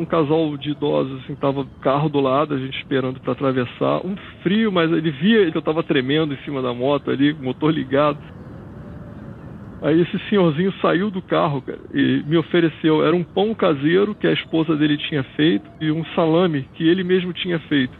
um 0.00 0.04
casal 0.06 0.56
de 0.56 0.70
idosos, 0.70 1.22
assim, 1.22 1.34
tava 1.34 1.66
carro 1.82 2.08
do 2.08 2.20
lado, 2.20 2.54
a 2.54 2.58
gente 2.58 2.78
esperando 2.78 3.20
para 3.20 3.32
atravessar. 3.32 4.04
Um 4.04 4.16
frio, 4.42 4.72
mas 4.72 4.90
ele 4.90 5.10
via 5.10 5.50
que 5.50 5.58
eu 5.58 5.62
tava 5.62 5.82
tremendo 5.82 6.32
em 6.32 6.38
cima 6.38 6.62
da 6.62 6.72
moto 6.72 7.10
ali, 7.10 7.34
motor 7.34 7.72
ligado. 7.72 8.18
Aí 9.82 10.00
esse 10.00 10.18
senhorzinho 10.28 10.72
saiu 10.80 11.10
do 11.10 11.22
carro 11.22 11.62
cara, 11.62 11.78
e 11.92 12.22
me 12.26 12.36
ofereceu, 12.36 13.04
era 13.04 13.14
um 13.14 13.24
pão 13.24 13.54
caseiro 13.54 14.14
que 14.14 14.26
a 14.26 14.32
esposa 14.32 14.76
dele 14.76 14.96
tinha 14.96 15.22
feito 15.36 15.64
e 15.80 15.90
um 15.90 16.04
salame 16.14 16.68
que 16.74 16.86
ele 16.86 17.04
mesmo 17.04 17.32
tinha 17.32 17.58
feito. 17.60 17.98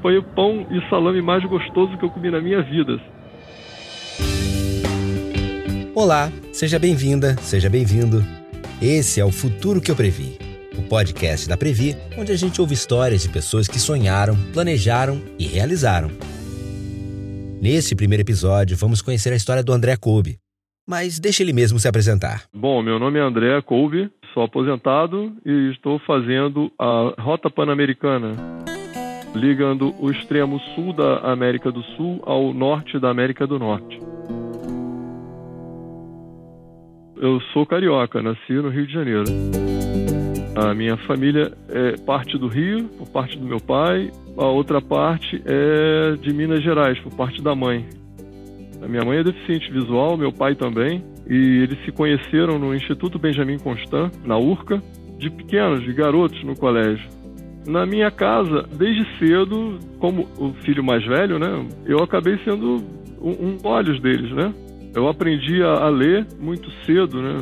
Foi 0.00 0.18
o 0.18 0.22
pão 0.22 0.66
e 0.70 0.80
salame 0.88 1.22
mais 1.22 1.44
gostoso 1.44 1.96
que 1.96 2.04
eu 2.04 2.10
comi 2.10 2.30
na 2.30 2.40
minha 2.40 2.62
vida. 2.62 3.00
Olá, 5.94 6.32
seja 6.52 6.78
bem-vinda, 6.78 7.36
seja 7.36 7.68
bem-vindo. 7.68 8.24
Esse 8.80 9.20
é 9.20 9.24
o 9.24 9.30
Futuro 9.30 9.80
que 9.80 9.92
eu 9.92 9.94
previ, 9.94 10.36
o 10.78 10.82
podcast 10.82 11.48
da 11.48 11.56
Previ, 11.56 11.96
onde 12.16 12.32
a 12.32 12.36
gente 12.36 12.60
ouve 12.60 12.74
histórias 12.74 13.22
de 13.22 13.28
pessoas 13.28 13.68
que 13.68 13.78
sonharam, 13.78 14.36
planejaram 14.52 15.20
e 15.38 15.44
realizaram. 15.44 16.10
Nesse 17.60 17.94
primeiro 17.94 18.22
episódio, 18.22 18.76
vamos 18.76 19.00
conhecer 19.00 19.32
a 19.32 19.36
história 19.36 19.62
do 19.62 19.72
André 19.72 19.96
Kobe. 19.96 20.38
Mas 20.88 21.20
deixa 21.20 21.42
ele 21.42 21.52
mesmo 21.52 21.78
se 21.78 21.86
apresentar. 21.86 22.44
Bom, 22.52 22.82
meu 22.82 22.98
nome 22.98 23.18
é 23.18 23.22
André 23.22 23.60
Kobe, 23.62 24.10
sou 24.34 24.42
aposentado 24.42 25.32
e 25.46 25.70
estou 25.70 25.98
fazendo 26.00 26.72
a 26.78 27.14
Rota 27.18 27.48
Pan-Americana, 27.48 28.32
ligando 29.34 29.94
o 30.00 30.10
extremo 30.10 30.58
sul 30.74 30.92
da 30.92 31.18
América 31.32 31.70
do 31.70 31.82
Sul 31.96 32.20
ao 32.24 32.52
norte 32.52 32.98
da 32.98 33.10
América 33.10 33.46
do 33.46 33.58
Norte. 33.58 34.00
Eu 37.16 37.40
sou 37.52 37.64
carioca, 37.64 38.20
nasci 38.20 38.54
no 38.54 38.68
Rio 38.68 38.84
de 38.84 38.92
Janeiro. 38.92 39.24
A 40.54 40.74
minha 40.74 40.98
família 40.98 41.50
é 41.68 41.96
parte 42.04 42.36
do 42.36 42.46
Rio, 42.46 42.84
por 42.98 43.08
parte 43.08 43.38
do 43.38 43.44
meu 43.44 43.58
pai, 43.58 44.10
a 44.36 44.46
outra 44.46 44.82
parte 44.82 45.42
é 45.46 46.16
de 46.16 46.32
Minas 46.34 46.62
Gerais, 46.62 46.98
por 47.00 47.14
parte 47.14 47.40
da 47.42 47.54
mãe. 47.54 47.86
A 48.82 48.86
minha 48.86 49.02
mãe 49.02 49.18
é 49.18 49.24
deficiente 49.24 49.70
visual, 49.72 50.16
meu 50.16 50.30
pai 50.30 50.54
também, 50.54 51.02
e 51.26 51.62
eles 51.62 51.82
se 51.84 51.92
conheceram 51.92 52.58
no 52.58 52.74
Instituto 52.74 53.18
Benjamin 53.18 53.58
Constant, 53.58 54.12
na 54.26 54.36
URCA, 54.36 54.82
de 55.18 55.30
pequenos, 55.30 55.84
de 55.84 55.92
garotos 55.94 56.42
no 56.44 56.54
colégio. 56.54 57.08
Na 57.66 57.86
minha 57.86 58.10
casa, 58.10 58.66
desde 58.76 59.06
cedo, 59.18 59.78
como 59.98 60.28
o 60.36 60.52
filho 60.64 60.84
mais 60.84 61.04
velho, 61.06 61.38
né, 61.38 61.64
eu 61.86 61.98
acabei 62.02 62.38
sendo 62.44 62.78
um, 63.20 63.30
um 63.30 63.58
olhos 63.64 64.00
deles, 64.00 64.32
né? 64.32 64.52
Eu 64.94 65.08
aprendi 65.08 65.62
a, 65.62 65.84
a 65.84 65.88
ler 65.88 66.26
muito 66.38 66.70
cedo, 66.84 67.22
né? 67.22 67.38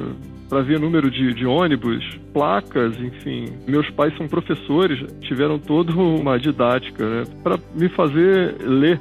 Para 0.50 0.62
ver 0.62 0.80
número 0.80 1.10
de, 1.10 1.32
de 1.32 1.46
ônibus, 1.46 2.04
placas, 2.34 2.94
enfim. 3.00 3.46
Meus 3.66 3.88
pais 3.90 4.14
são 4.18 4.26
professores, 4.26 4.98
tiveram 5.20 5.58
toda 5.58 5.92
uma 5.92 6.38
didática, 6.38 7.08
né? 7.08 7.22
Para 7.42 7.58
me 7.74 7.88
fazer 7.88 8.56
ler 8.60 9.00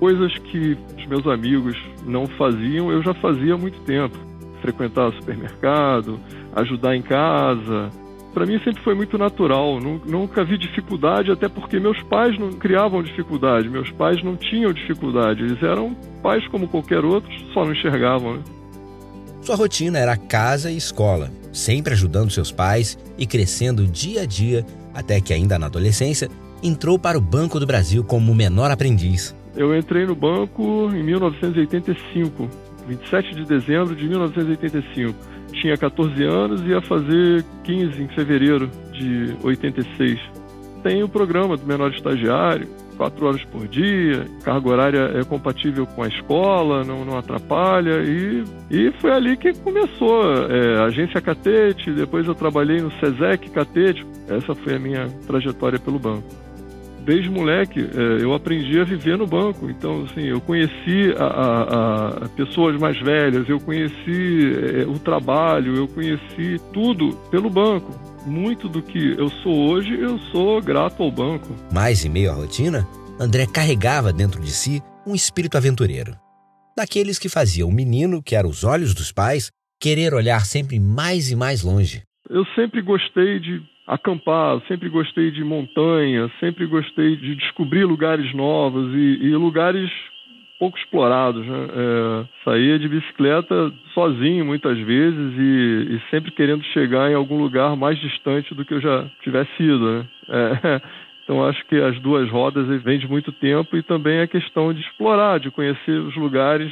coisas 0.00 0.36
que 0.38 0.76
os 0.98 1.06
meus 1.06 1.26
amigos 1.26 1.76
não 2.04 2.26
faziam, 2.26 2.90
eu 2.90 3.02
já 3.02 3.14
fazia 3.14 3.54
há 3.54 3.56
muito 3.56 3.78
tempo. 3.82 4.18
Frequentar 4.60 5.12
supermercado, 5.12 6.18
ajudar 6.56 6.96
em 6.96 7.02
casa, 7.02 7.90
para 8.32 8.46
mim 8.46 8.58
sempre 8.60 8.82
foi 8.82 8.94
muito 8.94 9.18
natural. 9.18 9.80
Nunca 9.80 10.44
vi 10.44 10.56
dificuldade, 10.56 11.30
até 11.30 11.48
porque 11.48 11.80
meus 11.80 12.00
pais 12.04 12.38
não 12.38 12.50
criavam 12.50 13.02
dificuldade. 13.02 13.68
Meus 13.68 13.90
pais 13.90 14.22
não 14.22 14.36
tinham 14.36 14.72
dificuldade. 14.72 15.42
Eles 15.42 15.62
eram 15.62 15.94
pais 16.22 16.46
como 16.48 16.68
qualquer 16.68 17.04
outro, 17.04 17.30
só 17.52 17.64
não 17.64 17.72
enxergavam. 17.72 18.34
Né? 18.34 18.42
Sua 19.42 19.56
rotina 19.56 19.98
era 19.98 20.16
casa 20.16 20.70
e 20.70 20.76
escola, 20.76 21.30
sempre 21.52 21.92
ajudando 21.92 22.30
seus 22.30 22.52
pais 22.52 22.98
e 23.18 23.26
crescendo 23.26 23.86
dia 23.86 24.22
a 24.22 24.26
dia, 24.26 24.64
até 24.94 25.20
que 25.20 25.32
ainda 25.32 25.58
na 25.58 25.66
adolescência 25.66 26.28
entrou 26.62 26.98
para 26.98 27.16
o 27.16 27.20
Banco 27.20 27.58
do 27.58 27.66
Brasil 27.66 28.04
como 28.04 28.34
menor 28.34 28.70
aprendiz. 28.70 29.34
Eu 29.56 29.76
entrei 29.76 30.06
no 30.06 30.14
banco 30.14 30.90
em 30.92 31.02
1985, 31.02 32.48
27 32.86 33.34
de 33.34 33.44
dezembro 33.44 33.96
de 33.96 34.08
1985 34.08 35.30
tinha 35.52 35.76
14 35.76 36.22
anos 36.24 36.60
e 36.62 36.68
ia 36.68 36.80
fazer 36.80 37.44
15 37.64 38.02
em 38.02 38.08
fevereiro 38.08 38.70
de 38.92 39.34
86. 39.42 40.18
Tem 40.82 41.02
o 41.02 41.08
programa 41.08 41.56
do 41.56 41.66
menor 41.66 41.92
estagiário, 41.92 42.68
quatro 43.00 43.26
horas 43.26 43.42
por 43.44 43.66
dia, 43.66 44.26
carga 44.44 44.68
horária 44.68 45.10
é 45.18 45.24
compatível 45.24 45.86
com 45.86 46.02
a 46.02 46.08
escola, 46.08 46.84
não, 46.84 47.02
não 47.02 47.16
atrapalha. 47.16 48.02
E, 48.02 48.44
e 48.70 48.92
foi 49.00 49.10
ali 49.10 49.38
que 49.38 49.54
começou. 49.60 50.22
É, 50.50 50.84
agência 50.84 51.18
Catete, 51.18 51.90
depois 51.92 52.26
eu 52.26 52.34
trabalhei 52.34 52.78
no 52.82 52.92
SESEC 53.00 53.48
Catete. 53.48 54.06
Essa 54.28 54.54
foi 54.54 54.74
a 54.74 54.78
minha 54.78 55.06
trajetória 55.26 55.78
pelo 55.78 55.98
banco 55.98 56.28
desde 57.02 57.30
moleque 57.30 57.80
é, 57.80 58.22
eu 58.22 58.34
aprendi 58.34 58.78
a 58.78 58.84
viver 58.84 59.16
no 59.16 59.26
banco. 59.26 59.70
Então, 59.70 60.04
assim, 60.04 60.26
eu 60.26 60.38
conheci 60.38 61.14
a, 61.18 61.24
a, 61.24 62.08
a 62.08 62.28
pessoas 62.28 62.78
mais 62.78 63.00
velhas, 63.00 63.48
eu 63.48 63.58
conheci 63.58 64.52
é, 64.76 64.86
o 64.86 64.98
trabalho, 64.98 65.74
eu 65.74 65.88
conheci 65.88 66.60
tudo 66.72 67.16
pelo 67.30 67.48
banco. 67.48 68.09
Muito 68.26 68.68
do 68.68 68.82
que 68.82 69.14
eu 69.18 69.30
sou 69.42 69.70
hoje, 69.70 69.98
eu 69.98 70.18
sou 70.30 70.60
grato 70.60 71.02
ao 71.02 71.10
banco. 71.10 71.48
Mas, 71.72 72.04
em 72.04 72.10
meio 72.10 72.30
à 72.30 72.34
rotina, 72.34 72.86
André 73.18 73.46
carregava 73.46 74.12
dentro 74.12 74.40
de 74.40 74.50
si 74.50 74.82
um 75.06 75.14
espírito 75.14 75.56
aventureiro. 75.56 76.12
Daqueles 76.76 77.18
que 77.18 77.28
faziam 77.28 77.68
o 77.68 77.72
menino, 77.72 78.22
que 78.22 78.36
era 78.36 78.46
os 78.46 78.62
olhos 78.62 78.94
dos 78.94 79.10
pais, 79.10 79.50
querer 79.80 80.12
olhar 80.12 80.40
sempre 80.40 80.78
mais 80.78 81.30
e 81.30 81.36
mais 81.36 81.62
longe. 81.64 82.02
Eu 82.28 82.44
sempre 82.54 82.82
gostei 82.82 83.40
de 83.40 83.62
acampar, 83.86 84.60
sempre 84.68 84.88
gostei 84.88 85.30
de 85.30 85.42
montanha, 85.42 86.30
sempre 86.38 86.66
gostei 86.66 87.16
de 87.16 87.34
descobrir 87.36 87.84
lugares 87.84 88.34
novos 88.34 88.94
e, 88.94 89.24
e 89.24 89.34
lugares 89.34 89.90
pouco 90.60 90.78
explorados. 90.78 91.44
Né? 91.44 91.68
É, 91.74 92.26
saía 92.44 92.78
de 92.78 92.86
bicicleta 92.86 93.72
sozinho 93.94 94.44
muitas 94.44 94.78
vezes 94.78 95.32
e, 95.38 95.96
e, 95.96 96.02
sempre 96.10 96.30
querendo 96.30 96.62
chegar 96.66 97.10
em 97.10 97.14
algum 97.14 97.38
lugar 97.38 97.74
mais 97.74 97.98
distante 97.98 98.54
do 98.54 98.64
que 98.64 98.74
eu 98.74 98.80
já 98.80 99.10
tivesse 99.24 99.50
ido. 99.60 99.90
Né? 99.90 100.06
É, 100.28 100.80
então 101.24 101.44
acho 101.44 101.66
que 101.66 101.76
as 101.76 101.98
duas 102.00 102.30
rodas 102.30 102.68
vêm 102.82 102.98
de 102.98 103.08
muito 103.08 103.32
tempo 103.32 103.74
e 103.76 103.82
também 103.82 104.20
a 104.20 104.28
questão 104.28 104.72
de 104.74 104.82
explorar, 104.82 105.40
de 105.40 105.50
conhecer 105.50 105.98
os 105.98 106.14
lugares 106.16 106.70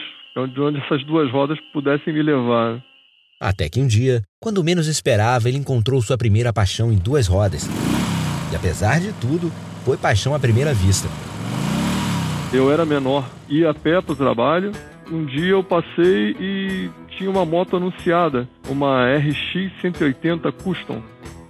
de 0.55 0.61
onde 0.61 0.79
essas 0.79 1.03
duas 1.05 1.29
rodas 1.33 1.59
pudessem 1.73 2.13
me 2.13 2.23
levar. 2.23 2.75
Né? 2.75 2.83
Até 3.41 3.69
que 3.69 3.81
um 3.81 3.87
dia, 3.87 4.23
quando 4.41 4.63
menos 4.63 4.87
esperava, 4.87 5.49
ele 5.49 5.59
encontrou 5.59 6.03
sua 6.03 6.19
primeira 6.19 6.53
paixão 6.53 6.93
em 6.93 6.99
duas 6.99 7.27
rodas. 7.27 7.69
E 8.53 8.57
apesar 8.57 9.01
de 9.01 9.13
tudo, 9.15 9.51
foi 9.85 9.97
paixão 9.97 10.35
à 10.35 10.39
primeira 10.39 10.75
vista. 10.75 11.09
Eu 12.51 12.73
era 12.73 12.87
menor, 12.87 13.29
ia 13.47 13.71
a 13.71 13.75
pé 13.75 14.01
para 14.01 14.13
o 14.13 14.17
trabalho. 14.17 14.73
Um 15.13 15.27
dia 15.27 15.51
eu 15.51 15.63
passei 15.63 16.35
e 16.41 16.91
tinha 17.11 17.31
uma 17.31 17.45
moto 17.45 17.77
anunciada, 17.77 18.49
uma 18.69 19.05
RX 19.17 19.71
180 19.83 20.51
Custom, 20.53 21.03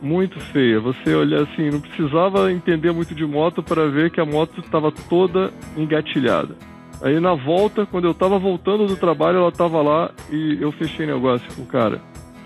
muito 0.02 0.40
feia. 0.40 0.80
Você 0.80 1.14
olha 1.14 1.42
assim, 1.42 1.70
não 1.70 1.80
precisava 1.80 2.50
entender 2.50 2.90
muito 2.90 3.14
de 3.14 3.24
moto 3.24 3.62
para 3.62 3.88
ver 3.88 4.10
que 4.10 4.20
a 4.20 4.24
moto 4.24 4.60
estava 4.60 4.90
toda 4.90 5.52
engatilhada. 5.76 6.56
Aí 7.00 7.20
na 7.20 7.34
volta, 7.34 7.86
quando 7.86 8.08
eu 8.08 8.14
tava 8.14 8.36
voltando 8.36 8.86
do 8.86 8.96
trabalho, 8.96 9.38
ela 9.38 9.52
tava 9.52 9.80
lá 9.80 10.10
e 10.32 10.58
eu 10.60 10.72
fechei 10.72 11.06
negócio 11.06 11.46
com 11.54 11.62
o 11.62 11.66
cara. 11.66 12.00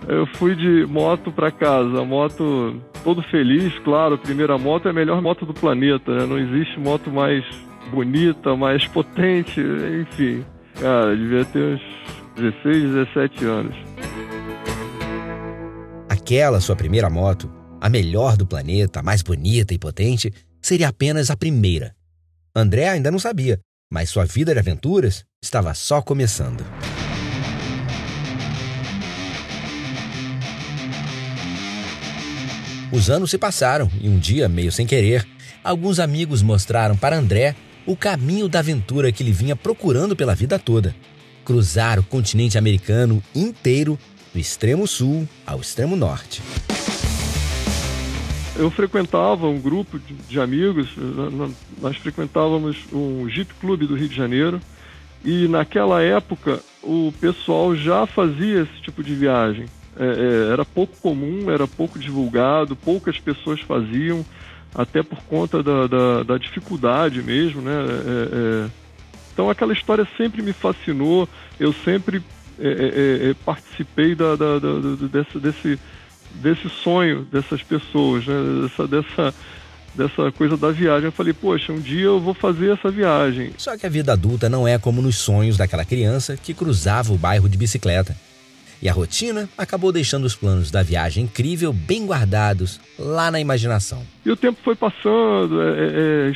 Eu 0.06 0.26
fui 0.26 0.54
de 0.54 0.84
moto 0.86 1.32
para 1.32 1.50
casa, 1.50 2.04
moto 2.04 2.76
todo 3.02 3.22
feliz, 3.22 3.72
claro, 3.78 4.18
primeira 4.18 4.58
moto 4.58 4.88
é 4.88 4.90
a 4.90 4.94
melhor 4.94 5.22
moto 5.22 5.46
do 5.46 5.54
planeta, 5.54 6.14
né? 6.14 6.26
Não 6.26 6.38
existe 6.38 6.78
moto 6.78 7.10
mais 7.10 7.44
bonita, 7.90 8.56
mais 8.56 8.86
potente, 8.86 9.60
enfim. 9.60 10.44
Cara, 10.78 11.16
devia 11.16 11.44
ter 11.44 11.74
uns 11.74 11.82
16, 12.36 12.92
17 12.92 13.44
anos. 13.44 13.76
Aquela 16.08 16.60
sua 16.60 16.76
primeira 16.76 17.10
moto, 17.10 17.50
a 17.80 17.88
melhor 17.88 18.36
do 18.36 18.46
planeta, 18.46 19.00
a 19.00 19.02
mais 19.02 19.22
bonita 19.22 19.74
e 19.74 19.78
potente, 19.78 20.32
seria 20.60 20.88
apenas 20.88 21.30
a 21.30 21.36
primeira. 21.36 21.94
André 22.54 22.88
ainda 22.88 23.10
não 23.10 23.18
sabia, 23.18 23.58
mas 23.90 24.10
sua 24.10 24.24
vida 24.24 24.52
de 24.52 24.60
aventuras 24.60 25.24
estava 25.42 25.74
só 25.74 26.00
começando. 26.00 26.64
Os 32.92 33.08
anos 33.08 33.30
se 33.30 33.38
passaram 33.38 33.90
e 34.02 34.08
um 34.08 34.18
dia, 34.18 34.48
meio 34.50 34.70
sem 34.70 34.86
querer, 34.86 35.26
alguns 35.64 35.98
amigos 35.98 36.42
mostraram 36.42 36.96
para 36.96 37.16
André 37.16 37.56
o 37.86 37.96
caminho 37.96 38.48
da 38.48 38.60
aventura 38.60 39.10
que 39.12 39.22
ele 39.22 39.32
vinha 39.32 39.56
procurando 39.56 40.14
pela 40.16 40.34
vida 40.34 40.58
toda: 40.58 40.94
cruzar 41.44 41.98
o 41.98 42.02
continente 42.02 42.58
americano 42.58 43.22
inteiro, 43.34 43.98
do 44.32 44.38
extremo 44.38 44.86
sul 44.86 45.28
ao 45.46 45.60
extremo 45.60 45.96
norte. 45.96 46.42
Eu 48.54 48.70
frequentava 48.70 49.46
um 49.48 49.58
grupo 49.58 49.98
de, 50.28 50.38
amigos, 50.38 50.90
nós 51.80 51.96
frequentávamos 51.96 52.76
um 52.92 53.28
Jeep 53.28 53.52
Clube 53.54 53.86
do 53.86 53.94
Rio 53.94 54.08
de 54.08 54.14
Janeiro 54.14 54.60
e 55.24 55.48
naquela 55.48 56.02
época 56.02 56.60
o 56.82 57.12
pessoal 57.18 57.74
já 57.74 58.06
fazia 58.06 58.62
esse 58.62 58.82
tipo 58.82 59.02
de 59.02 59.14
viagem. 59.14 59.66
É, 59.96 60.04
é, 60.04 60.52
era 60.52 60.64
pouco 60.64 60.96
comum, 61.00 61.50
era 61.50 61.66
pouco 61.66 61.98
divulgado, 61.98 62.76
poucas 62.76 63.18
pessoas 63.18 63.60
faziam, 63.60 64.24
até 64.74 65.02
por 65.02 65.22
conta 65.24 65.62
da, 65.62 65.86
da, 65.86 66.22
da 66.22 66.38
dificuldade 66.38 67.22
mesmo, 67.22 67.60
né? 67.60 67.72
É, 67.72 68.66
é 68.68 68.82
então 69.32 69.48
aquela 69.48 69.72
história 69.72 70.06
sempre 70.16 70.42
me 70.42 70.52
fascinou, 70.52 71.26
eu 71.58 71.72
sempre 71.72 72.22
é, 72.60 73.34
participei 73.44 74.14
da, 74.14 74.36
da, 74.36 74.58
da, 74.58 75.08
desse, 75.10 75.38
desse, 75.38 75.78
desse 76.34 76.68
sonho 76.68 77.26
dessas 77.32 77.62
pessoas, 77.62 78.26
né? 78.26 78.34
dessa, 78.62 78.86
dessa, 78.86 79.34
dessa 79.94 80.32
coisa 80.32 80.56
da 80.56 80.70
viagem. 80.70 81.06
Eu 81.06 81.12
falei, 81.12 81.32
poxa, 81.32 81.72
um 81.72 81.80
dia 81.80 82.04
eu 82.04 82.20
vou 82.20 82.34
fazer 82.34 82.72
essa 82.72 82.90
viagem. 82.90 83.52
Só 83.56 83.76
que 83.76 83.86
a 83.86 83.88
vida 83.88 84.12
adulta 84.12 84.48
não 84.48 84.68
é 84.68 84.78
como 84.78 85.00
nos 85.00 85.16
sonhos 85.16 85.56
daquela 85.56 85.84
criança 85.84 86.36
que 86.36 86.52
cruzava 86.52 87.12
o 87.12 87.18
bairro 87.18 87.48
de 87.48 87.56
bicicleta. 87.56 88.14
E 88.82 88.88
a 88.88 88.92
rotina 88.92 89.48
acabou 89.56 89.92
deixando 89.92 90.24
os 90.24 90.34
planos 90.34 90.70
da 90.70 90.82
viagem 90.82 91.24
incrível 91.24 91.72
bem 91.72 92.04
guardados 92.04 92.80
lá 92.98 93.30
na 93.30 93.38
imaginação. 93.38 94.04
E 94.26 94.30
o 94.30 94.36
tempo 94.36 94.58
foi 94.64 94.74
passando, 94.74 95.62
é, 95.62 95.70
é, 95.70 96.32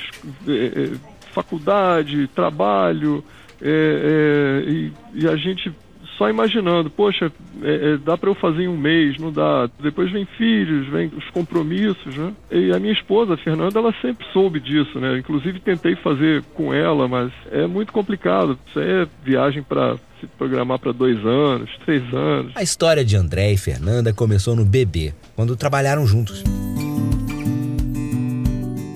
é, 0.46 0.66
é 0.84 0.90
faculdade, 1.34 2.28
trabalho, 2.28 3.24
é, 3.60 4.62
e, 4.64 4.92
e 5.12 5.28
a 5.28 5.36
gente 5.36 5.74
só 6.16 6.28
imaginando, 6.28 6.90
poxa, 6.90 7.30
é, 7.62 7.92
é, 7.92 7.96
dá 7.98 8.16
para 8.16 8.30
eu 8.30 8.34
fazer 8.34 8.62
em 8.62 8.68
um 8.68 8.76
mês, 8.76 9.18
não 9.18 9.30
dá. 9.30 9.68
Depois 9.80 10.10
vem 10.10 10.26
filhos, 10.36 10.88
vem 10.88 11.10
os 11.16 11.28
compromissos, 11.30 12.16
né? 12.16 12.32
E 12.50 12.72
a 12.72 12.78
minha 12.78 12.92
esposa, 12.92 13.34
a 13.34 13.36
Fernanda, 13.36 13.78
ela 13.78 13.94
sempre 14.00 14.26
soube 14.32 14.60
disso, 14.60 14.98
né? 14.98 15.18
Inclusive 15.18 15.60
tentei 15.60 15.94
fazer 15.96 16.42
com 16.54 16.72
ela, 16.72 17.06
mas 17.06 17.32
é 17.50 17.66
muito 17.66 17.92
complicado. 17.92 18.58
Isso 18.68 18.78
aí 18.78 19.02
é 19.02 19.08
viagem 19.24 19.62
para 19.62 19.96
se 20.20 20.26
programar 20.26 20.78
para 20.78 20.92
dois 20.92 21.18
anos, 21.24 21.70
três 21.84 22.02
anos. 22.14 22.52
A 22.54 22.62
história 22.62 23.04
de 23.04 23.16
André 23.16 23.52
e 23.52 23.58
Fernanda 23.58 24.12
começou 24.12 24.56
no 24.56 24.64
bebê, 24.64 25.12
quando 25.34 25.56
trabalharam 25.56 26.06
juntos. 26.06 26.42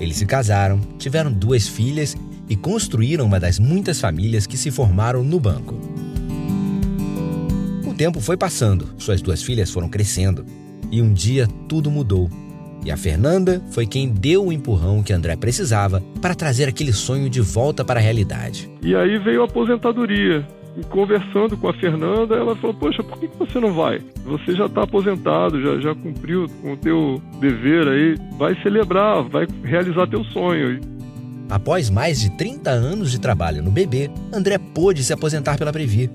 Eles 0.01 0.17
se 0.17 0.25
casaram, 0.25 0.81
tiveram 0.99 1.31
duas 1.31 1.69
filhas 1.69 2.17
e 2.49 2.57
construíram 2.57 3.27
uma 3.27 3.39
das 3.39 3.59
muitas 3.59 4.01
famílias 4.01 4.47
que 4.47 4.57
se 4.57 4.71
formaram 4.71 5.23
no 5.23 5.39
banco 5.39 5.90
tempo 8.01 8.19
foi 8.19 8.35
passando, 8.35 8.89
suas 8.97 9.21
duas 9.21 9.43
filhas 9.43 9.71
foram 9.71 9.87
crescendo. 9.87 10.47
E 10.91 11.03
um 11.03 11.13
dia 11.13 11.47
tudo 11.69 11.91
mudou. 11.91 12.31
E 12.83 12.91
a 12.91 12.97
Fernanda 12.97 13.63
foi 13.73 13.87
quem 13.87 14.09
deu 14.09 14.47
o 14.47 14.53
empurrão 14.53 15.03
que 15.03 15.13
André 15.13 15.37
precisava 15.37 16.03
para 16.19 16.35
trazer 16.35 16.67
aquele 16.67 16.95
sonho 16.95 17.29
de 17.29 17.43
volta 17.43 17.85
para 17.85 18.01
a 18.01 18.03
realidade. 18.03 18.71
E 18.83 18.97
aí 18.97 19.19
veio 19.19 19.43
a 19.43 19.45
aposentadoria. 19.45 20.49
E 20.79 20.85
conversando 20.85 21.59
com 21.59 21.69
a 21.69 21.75
Fernanda, 21.75 22.37
ela 22.37 22.57
falou: 22.57 22.75
Poxa, 22.75 23.03
por 23.03 23.19
que 23.19 23.29
você 23.39 23.61
não 23.61 23.75
vai? 23.75 24.01
Você 24.25 24.55
já 24.55 24.65
está 24.65 24.85
aposentado, 24.85 25.61
já, 25.61 25.79
já 25.81 25.95
cumpriu 25.95 26.47
com 26.63 26.73
o 26.73 26.77
teu 26.79 27.21
dever 27.39 27.87
aí, 27.87 28.17
vai 28.39 28.55
celebrar, 28.63 29.25
vai 29.25 29.47
realizar 29.63 30.07
teu 30.07 30.25
sonho. 30.25 30.81
Após 31.51 31.91
mais 31.91 32.19
de 32.19 32.31
30 32.31 32.71
anos 32.71 33.11
de 33.11 33.21
trabalho 33.21 33.63
no 33.63 33.71
bebê, 33.71 34.11
André 34.33 34.57
pôde 34.57 35.05
se 35.05 35.13
aposentar 35.13 35.59
pela 35.59 35.71
Previ. 35.71 36.09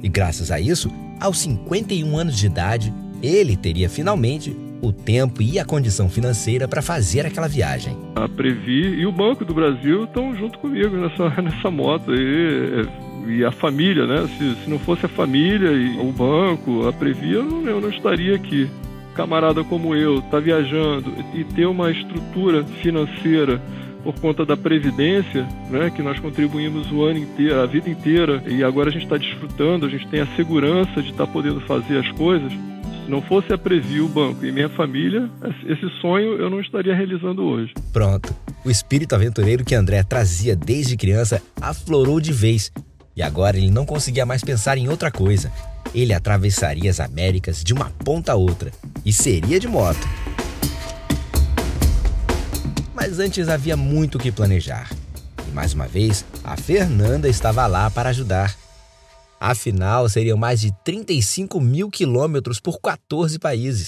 E 0.00 0.08
graças 0.08 0.50
a 0.50 0.60
isso, 0.60 0.90
aos 1.20 1.38
51 1.38 2.16
anos 2.16 2.36
de 2.36 2.46
idade, 2.46 2.92
ele 3.22 3.56
teria 3.56 3.88
finalmente 3.88 4.56
o 4.82 4.92
tempo 4.92 5.40
e 5.40 5.58
a 5.58 5.64
condição 5.64 6.08
financeira 6.08 6.68
para 6.68 6.82
fazer 6.82 7.24
aquela 7.24 7.48
viagem. 7.48 7.96
A 8.16 8.28
Previ 8.28 9.00
e 9.00 9.06
o 9.06 9.12
Banco 9.12 9.44
do 9.44 9.54
Brasil 9.54 10.04
estão 10.04 10.36
junto 10.36 10.58
comigo 10.58 10.96
nessa, 10.96 11.30
nessa 11.40 11.70
moto 11.70 12.12
aí. 12.12 12.86
E 13.26 13.42
a 13.42 13.50
família, 13.50 14.06
né? 14.06 14.28
Se, 14.36 14.54
se 14.62 14.68
não 14.68 14.78
fosse 14.78 15.06
a 15.06 15.08
família 15.08 15.70
e 15.70 15.98
o 15.98 16.12
banco, 16.12 16.86
a 16.86 16.92
Previ, 16.92 17.32
eu 17.32 17.42
não, 17.42 17.66
eu 17.66 17.80
não 17.80 17.88
estaria 17.88 18.34
aqui. 18.34 18.68
Camarada 19.14 19.64
como 19.64 19.94
eu, 19.94 20.20
tá 20.22 20.38
viajando 20.38 21.10
e 21.32 21.42
ter 21.44 21.64
uma 21.64 21.90
estrutura 21.90 22.62
financeira 22.82 23.62
por 24.04 24.14
conta 24.20 24.44
da 24.44 24.56
previdência, 24.56 25.48
né, 25.70 25.90
que 25.90 26.02
nós 26.02 26.20
contribuímos 26.20 26.92
o 26.92 27.02
ano 27.02 27.18
inteiro, 27.18 27.60
a 27.60 27.66
vida 27.66 27.88
inteira, 27.88 28.42
e 28.46 28.62
agora 28.62 28.90
a 28.90 28.92
gente 28.92 29.04
está 29.04 29.16
desfrutando, 29.16 29.86
a 29.86 29.88
gente 29.88 30.06
tem 30.08 30.20
a 30.20 30.26
segurança 30.36 31.02
de 31.02 31.10
estar 31.10 31.26
tá 31.26 31.32
podendo 31.32 31.60
fazer 31.62 31.98
as 31.98 32.12
coisas. 32.12 32.52
Se 32.52 33.10
não 33.10 33.22
fosse 33.22 33.52
a 33.52 33.58
Previ, 33.58 34.00
o 34.00 34.08
banco 34.08 34.44
e 34.44 34.52
minha 34.52 34.68
família, 34.68 35.28
esse 35.66 35.88
sonho 36.00 36.36
eu 36.36 36.50
não 36.50 36.60
estaria 36.60 36.94
realizando 36.94 37.42
hoje. 37.42 37.72
Pronto. 37.92 38.34
O 38.64 38.70
espírito 38.70 39.14
aventureiro 39.14 39.64
que 39.64 39.74
André 39.74 40.02
trazia 40.02 40.54
desde 40.54 40.96
criança 40.96 41.42
aflorou 41.60 42.20
de 42.20 42.32
vez. 42.32 42.70
E 43.16 43.22
agora 43.22 43.56
ele 43.56 43.70
não 43.70 43.86
conseguia 43.86 44.26
mais 44.26 44.42
pensar 44.42 44.76
em 44.76 44.88
outra 44.88 45.10
coisa. 45.10 45.52
Ele 45.94 46.12
atravessaria 46.12 46.90
as 46.90 46.98
Américas 46.98 47.62
de 47.62 47.72
uma 47.72 47.90
ponta 48.04 48.32
a 48.32 48.36
outra. 48.36 48.70
E 49.04 49.12
seria 49.12 49.60
de 49.60 49.68
moto. 49.68 50.08
Mas 53.14 53.20
antes 53.20 53.48
havia 53.48 53.76
muito 53.76 54.16
o 54.16 54.18
que 54.18 54.32
planejar. 54.32 54.90
E 55.46 55.52
mais 55.52 55.72
uma 55.72 55.86
vez, 55.86 56.24
a 56.42 56.56
Fernanda 56.56 57.28
estava 57.28 57.64
lá 57.64 57.88
para 57.88 58.08
ajudar. 58.08 58.56
Afinal, 59.38 60.08
seriam 60.08 60.36
mais 60.36 60.60
de 60.60 60.72
35 60.82 61.60
mil 61.60 61.88
quilômetros 61.88 62.58
por 62.58 62.80
14 62.80 63.38
países. 63.38 63.86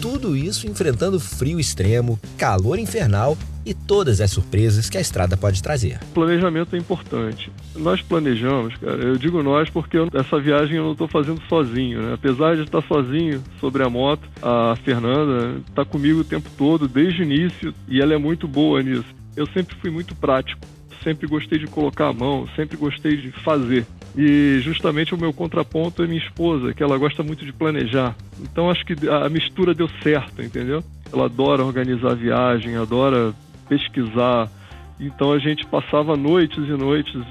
Tudo 0.00 0.34
isso 0.34 0.66
enfrentando 0.66 1.20
frio 1.20 1.60
extremo, 1.60 2.18
calor 2.38 2.78
infernal 2.78 3.36
e 3.66 3.74
todas 3.74 4.22
as 4.22 4.30
surpresas 4.30 4.88
que 4.88 4.96
a 4.96 5.00
estrada 5.00 5.36
pode 5.36 5.62
trazer. 5.62 5.98
Planejamento 6.14 6.74
é 6.74 6.78
importante. 6.78 7.52
Nós 7.76 8.00
planejamos, 8.00 8.74
cara, 8.78 9.02
eu 9.02 9.18
digo 9.18 9.42
nós 9.42 9.68
porque 9.68 9.98
eu, 9.98 10.08
essa 10.14 10.40
viagem 10.40 10.76
eu 10.76 10.84
não 10.84 10.92
estou 10.92 11.06
fazendo 11.06 11.42
sozinho, 11.48 12.00
né? 12.00 12.14
Apesar 12.14 12.56
de 12.56 12.62
estar 12.62 12.80
sozinho 12.82 13.42
sobre 13.60 13.82
a 13.82 13.90
moto, 13.90 14.26
a 14.40 14.74
Fernanda 14.82 15.60
está 15.68 15.84
comigo 15.84 16.20
o 16.20 16.24
tempo 16.24 16.48
todo, 16.56 16.88
desde 16.88 17.20
o 17.20 17.24
início, 17.24 17.74
e 17.86 18.00
ela 18.00 18.14
é 18.14 18.18
muito 18.18 18.48
boa 18.48 18.82
nisso. 18.82 19.04
Eu 19.36 19.46
sempre 19.48 19.76
fui 19.76 19.90
muito 19.90 20.14
prático, 20.14 20.62
sempre 21.04 21.26
gostei 21.26 21.58
de 21.58 21.66
colocar 21.66 22.08
a 22.08 22.12
mão, 22.12 22.48
sempre 22.56 22.76
gostei 22.78 23.18
de 23.18 23.30
fazer. 23.30 23.86
E 24.16 24.60
justamente 24.60 25.14
o 25.14 25.18
meu 25.18 25.32
contraponto 25.32 26.02
é 26.02 26.06
minha 26.06 26.20
esposa, 26.20 26.74
que 26.74 26.82
ela 26.82 26.98
gosta 26.98 27.22
muito 27.22 27.44
de 27.44 27.52
planejar. 27.52 28.16
Então 28.40 28.70
acho 28.70 28.84
que 28.84 28.94
a 29.08 29.28
mistura 29.28 29.74
deu 29.74 29.88
certo, 30.02 30.42
entendeu? 30.42 30.82
Ela 31.12 31.26
adora 31.26 31.64
organizar 31.64 32.14
viagem, 32.14 32.76
adora 32.76 33.32
pesquisar. 33.68 34.50
Então 34.98 35.32
a 35.32 35.38
gente 35.38 35.64
passava 35.66 36.16
noites 36.16 36.58
e 36.58 36.72
noites 36.72 37.22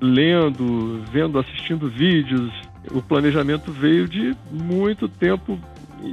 lendo, 0.00 1.02
vendo, 1.10 1.38
assistindo 1.38 1.88
vídeos. 1.88 2.52
O 2.90 3.02
planejamento 3.02 3.72
veio 3.72 4.06
de 4.06 4.36
muito 4.50 5.08
tempo 5.08 5.58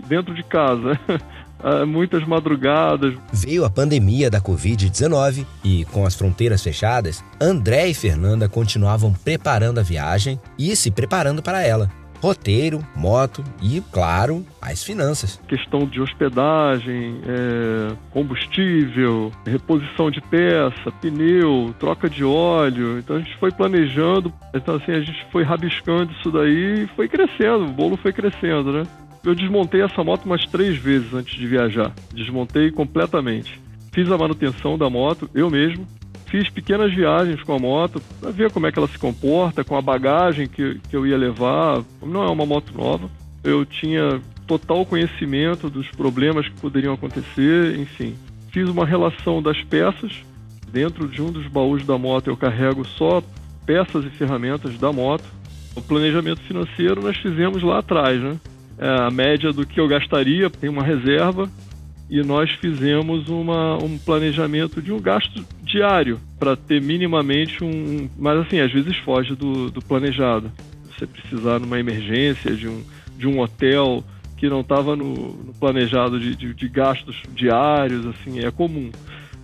dentro 0.07 0.33
de 0.33 0.43
casa. 0.43 0.99
muitas 1.87 2.25
madrugadas. 2.25 3.15
Veio 3.31 3.65
a 3.65 3.69
pandemia 3.69 4.29
da 4.29 4.41
Covid-19 4.41 5.45
e, 5.63 5.85
com 5.85 6.05
as 6.05 6.15
fronteiras 6.15 6.63
fechadas, 6.63 7.23
André 7.39 7.87
e 7.87 7.93
Fernanda 7.93 8.47
continuavam 8.47 9.13
preparando 9.13 9.79
a 9.79 9.83
viagem 9.83 10.39
e 10.57 10.75
se 10.75 10.91
preparando 10.91 11.41
para 11.41 11.61
ela 11.65 11.89
roteiro, 12.25 12.79
moto 12.95 13.43
e, 13.61 13.81
claro, 13.91 14.43
as 14.59 14.83
finanças. 14.83 15.39
Questão 15.47 15.85
de 15.85 16.01
hospedagem, 16.01 17.21
é, 17.23 17.95
combustível, 18.11 19.31
reposição 19.45 20.09
de 20.09 20.21
peça, 20.21 20.91
pneu, 20.99 21.73
troca 21.79 22.09
de 22.09 22.23
óleo. 22.23 22.97
Então 22.97 23.17
a 23.17 23.19
gente 23.19 23.37
foi 23.37 23.51
planejando, 23.51 24.33
então 24.53 24.75
assim, 24.75 24.91
a 24.91 25.01
gente 25.01 25.25
foi 25.31 25.43
rabiscando 25.43 26.11
isso 26.13 26.31
daí 26.31 26.83
e 26.83 26.87
foi 26.95 27.07
crescendo, 27.07 27.65
o 27.65 27.71
bolo 27.71 27.95
foi 27.97 28.11
crescendo, 28.11 28.71
né? 28.71 28.83
Eu 29.25 29.33
desmontei 29.33 29.81
essa 29.81 30.03
moto 30.03 30.25
umas 30.25 30.45
três 30.45 30.77
vezes 30.77 31.11
antes 31.11 31.35
de 31.35 31.47
viajar. 31.47 31.91
Desmontei 32.13 32.69
completamente. 32.69 33.59
Fiz 33.91 34.11
a 34.11 34.17
manutenção 34.17 34.77
da 34.77 34.87
moto, 34.87 35.27
eu 35.33 35.49
mesmo. 35.49 35.87
Fiz 36.27 36.47
pequenas 36.49 36.93
viagens 36.93 37.41
com 37.41 37.53
a 37.53 37.59
moto 37.59 37.99
para 38.21 38.29
ver 38.29 38.51
como 38.51 38.67
é 38.67 38.71
que 38.71 38.77
ela 38.77 38.87
se 38.87 38.99
comporta, 38.99 39.63
com 39.63 39.75
a 39.75 39.81
bagagem 39.81 40.47
que, 40.47 40.79
que 40.89 40.95
eu 40.95 41.07
ia 41.07 41.17
levar. 41.17 41.83
Não 42.03 42.23
é 42.23 42.29
uma 42.29 42.45
moto 42.45 42.71
nova. 42.77 43.09
Eu 43.43 43.65
tinha 43.65 44.21
total 44.45 44.85
conhecimento 44.85 45.71
dos 45.71 45.89
problemas 45.89 46.47
que 46.47 46.59
poderiam 46.61 46.93
acontecer, 46.93 47.79
enfim. 47.79 48.15
Fiz 48.51 48.69
uma 48.69 48.85
relação 48.85 49.41
das 49.41 49.59
peças. 49.63 50.23
Dentro 50.71 51.07
de 51.07 51.21
um 51.21 51.31
dos 51.31 51.47
baús 51.47 51.83
da 51.83 51.97
moto 51.97 52.27
eu 52.27 52.37
carrego 52.37 52.85
só 52.85 53.23
peças 53.65 54.05
e 54.05 54.09
ferramentas 54.09 54.77
da 54.77 54.91
moto. 54.93 55.25
O 55.75 55.81
planejamento 55.81 56.41
financeiro 56.41 57.01
nós 57.01 57.17
fizemos 57.17 57.63
lá 57.63 57.79
atrás, 57.79 58.21
né? 58.21 58.37
É, 58.77 59.07
a 59.07 59.09
média 59.09 59.51
do 59.53 59.65
que 59.65 59.79
eu 59.79 59.87
gastaria, 59.87 60.49
tem 60.49 60.69
uma 60.69 60.83
reserva, 60.83 61.49
e 62.09 62.21
nós 62.21 62.51
fizemos 62.51 63.29
uma, 63.29 63.81
um 63.83 63.97
planejamento 63.97 64.81
de 64.81 64.91
um 64.91 64.99
gasto 64.99 65.43
diário 65.63 66.19
para 66.37 66.55
ter 66.55 66.81
minimamente 66.81 67.63
um. 67.63 68.07
Mas 68.17 68.39
assim, 68.39 68.59
às 68.59 68.71
vezes 68.71 68.95
foge 68.97 69.35
do, 69.35 69.71
do 69.71 69.81
planejado. 69.81 70.51
Você 70.85 71.07
precisar 71.07 71.59
numa 71.59 71.79
emergência 71.79 72.55
de 72.55 72.67
um, 72.67 72.83
de 73.17 73.27
um 73.27 73.39
hotel 73.39 74.03
que 74.37 74.47
não 74.47 74.61
estava 74.61 74.95
no, 74.95 75.13
no, 75.13 75.53
planejado 75.53 76.19
de, 76.19 76.35
de, 76.35 76.53
de, 76.53 76.69
gastos 76.69 77.21
diários, 77.33 78.05
assim, 78.05 78.39
é 78.39 78.51
comum. 78.51 78.91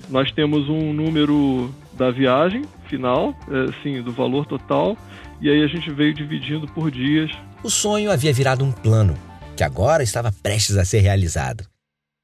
Nós 0.09 0.31
temos 0.31 0.69
um 0.69 0.93
número 0.93 1.73
da 1.97 2.11
viagem 2.11 2.63
final, 2.87 3.35
é, 3.49 3.69
assim, 3.69 4.01
do 4.01 4.11
valor 4.11 4.45
total, 4.45 4.97
e 5.41 5.49
aí 5.49 5.63
a 5.63 5.67
gente 5.67 5.89
veio 5.89 6.13
dividindo 6.13 6.67
por 6.67 6.91
dias 6.91 7.31
o 7.63 7.69
sonho 7.69 8.11
havia 8.11 8.33
virado 8.33 8.65
um 8.65 8.71
plano 8.71 9.17
que 9.55 9.63
agora 9.63 10.01
estava 10.01 10.31
prestes 10.31 10.77
a 10.77 10.85
ser 10.85 10.99
realizado. 10.99 11.65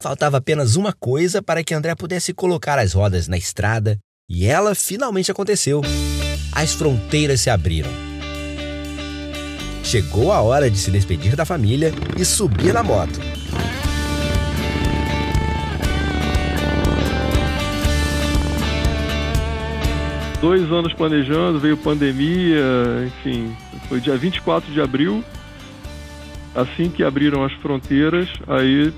Faltava 0.01 0.38
apenas 0.38 0.75
uma 0.75 0.94
coisa 0.94 1.41
para 1.41 1.63
que 1.63 1.74
André 1.74 1.94
pudesse 1.96 2.34
colocar 2.34 2.79
as 2.79 2.94
rodas 2.94 3.27
na 3.27 3.38
estrada 3.38 3.98
e 4.29 4.46
ela 4.46 4.74
finalmente 4.74 5.32
aconteceu. 5.32 5.82
As 6.51 6.74
fronteiras 6.74 7.41
se 7.41 7.50
abriram. 7.50 7.89
Chegou 9.84 10.32
a 10.32 10.41
hora 10.41 10.70
de 10.70 10.77
se 10.77 10.91
despedir 10.91 11.36
da 11.36 11.46
família 11.46 11.94
e 12.20 12.25
subir 12.25 12.74
na 12.74 12.84
moto. 12.84 13.20
Dois 20.41 20.72
anos 20.72 20.94
planejando, 20.94 21.60
veio 21.60 21.77
pandemia, 21.77 22.62
enfim, 23.08 23.56
foi 23.88 24.00
dia 24.00 24.17
24 24.17 24.72
de 24.72 24.82
abril. 24.82 25.24
Assim 26.56 26.89
que 26.89 27.03
abriram 27.03 27.44
as 27.44 27.53
fronteiras, 27.53 28.29
aí 28.48 28.91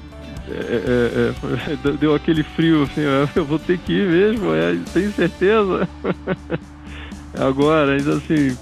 é, 0.50 0.54
é, 0.54 1.74
é, 1.74 1.94
deu 2.00 2.16
aquele 2.16 2.44
frio 2.44 2.84
assim, 2.84 3.02
eu 3.36 3.46
vou 3.46 3.60
ter 3.60 3.78
que 3.78 3.94
ir 3.94 4.10
mesmo, 4.10 4.54
é, 4.54 4.78
tem 4.94 5.12
certeza? 5.12 5.88
Agora, 7.38 7.94
ainda 7.94 8.16
assim, 8.16 8.58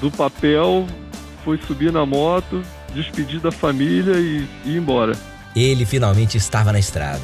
do 0.00 0.10
papel, 0.10 0.86
foi 1.44 1.58
subir 1.58 1.92
na 1.92 2.06
moto, 2.06 2.62
despedir 2.94 3.40
da 3.40 3.50
família 3.50 4.14
e 4.16 4.46
ir 4.64 4.76
embora. 4.76 5.12
Ele 5.54 5.84
finalmente 5.84 6.36
estava 6.36 6.72
na 6.72 6.78
estrada. 6.78 7.22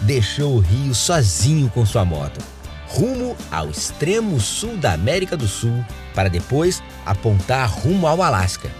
Deixou 0.00 0.56
o 0.56 0.60
Rio 0.60 0.94
sozinho 0.94 1.70
com 1.70 1.84
sua 1.84 2.04
moto, 2.04 2.40
rumo 2.92 3.36
ao 3.50 3.70
extremo 3.70 4.38
sul 4.40 4.76
da 4.76 4.92
América 4.92 5.36
do 5.36 5.48
Sul, 5.48 5.84
para 6.14 6.28
depois 6.28 6.82
apontar 7.06 7.68
rumo 7.68 8.06
ao 8.06 8.22
Alasca 8.22 8.70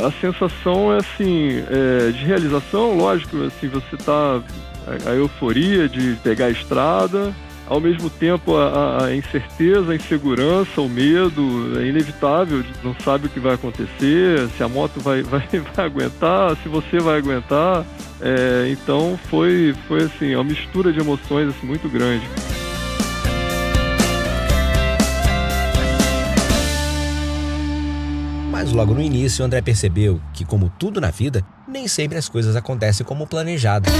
a 0.00 0.10
sensação 0.20 0.92
é 0.92 0.98
assim, 0.98 1.62
é, 1.68 2.10
de 2.12 2.24
realização, 2.24 2.96
lógico, 2.96 3.44
assim, 3.44 3.68
você 3.68 3.96
tá 3.96 4.40
a, 4.86 5.10
a, 5.10 5.14
euforia 5.14 5.88
de 5.88 6.16
pegar 6.22 6.46
a 6.46 6.50
estrada, 6.50 7.34
ao 7.66 7.80
mesmo 7.80 8.08
tempo 8.08 8.56
a, 8.56 9.04
a, 9.04 9.14
incerteza, 9.14 9.92
a 9.92 9.96
insegurança, 9.96 10.80
o 10.80 10.88
medo, 10.88 11.78
é 11.78 11.86
inevitável, 11.86 12.64
não 12.82 12.94
sabe 13.04 13.26
o 13.26 13.28
que 13.28 13.40
vai 13.40 13.54
acontecer, 13.54 14.48
se 14.56 14.62
a 14.62 14.68
moto 14.68 15.00
vai, 15.00 15.22
vai, 15.24 15.46
vai 15.74 15.86
aguentar, 15.86 16.56
se 16.62 16.68
você 16.68 16.98
vai 16.98 17.18
aguentar. 17.18 17.84
É, 18.20 18.68
então 18.70 19.18
foi, 19.28 19.74
foi 19.88 20.04
assim, 20.04 20.34
uma 20.34 20.44
mistura 20.44 20.92
de 20.92 21.00
emoções 21.00 21.48
assim, 21.48 21.66
muito 21.66 21.88
grande. 21.88 22.24
Mas 28.62 28.70
logo 28.70 28.94
no 28.94 29.02
início, 29.02 29.44
André 29.44 29.60
percebeu 29.60 30.20
que, 30.32 30.44
como 30.44 30.72
tudo 30.78 31.00
na 31.00 31.10
vida, 31.10 31.44
nem 31.66 31.88
sempre 31.88 32.16
as 32.16 32.28
coisas 32.28 32.54
acontecem 32.54 33.04
como 33.04 33.26
planejado. 33.26 33.90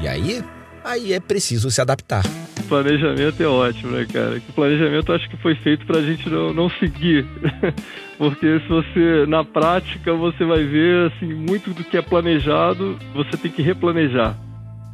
E 0.00 0.06
aí, 0.06 0.44
aí 0.84 1.12
é 1.12 1.18
preciso 1.18 1.72
se 1.72 1.80
adaptar. 1.80 2.22
Planejamento 2.68 3.42
é 3.42 3.48
ótimo, 3.48 3.96
né, 3.96 4.06
cara? 4.06 4.40
O 4.48 4.52
planejamento 4.52 5.12
acho 5.12 5.28
que 5.28 5.36
foi 5.38 5.56
feito 5.56 5.84
para 5.86 5.98
a 5.98 6.02
gente 6.02 6.30
não, 6.30 6.54
não 6.54 6.70
seguir. 6.70 7.26
Porque 8.16 8.60
se 8.60 8.68
você, 8.68 9.26
na 9.26 9.42
prática, 9.42 10.14
você 10.14 10.44
vai 10.44 10.62
ver, 10.62 11.10
assim, 11.10 11.34
muito 11.34 11.74
do 11.74 11.82
que 11.82 11.96
é 11.96 12.02
planejado, 12.02 12.96
você 13.12 13.36
tem 13.36 13.50
que 13.50 13.60
replanejar. 13.62 14.38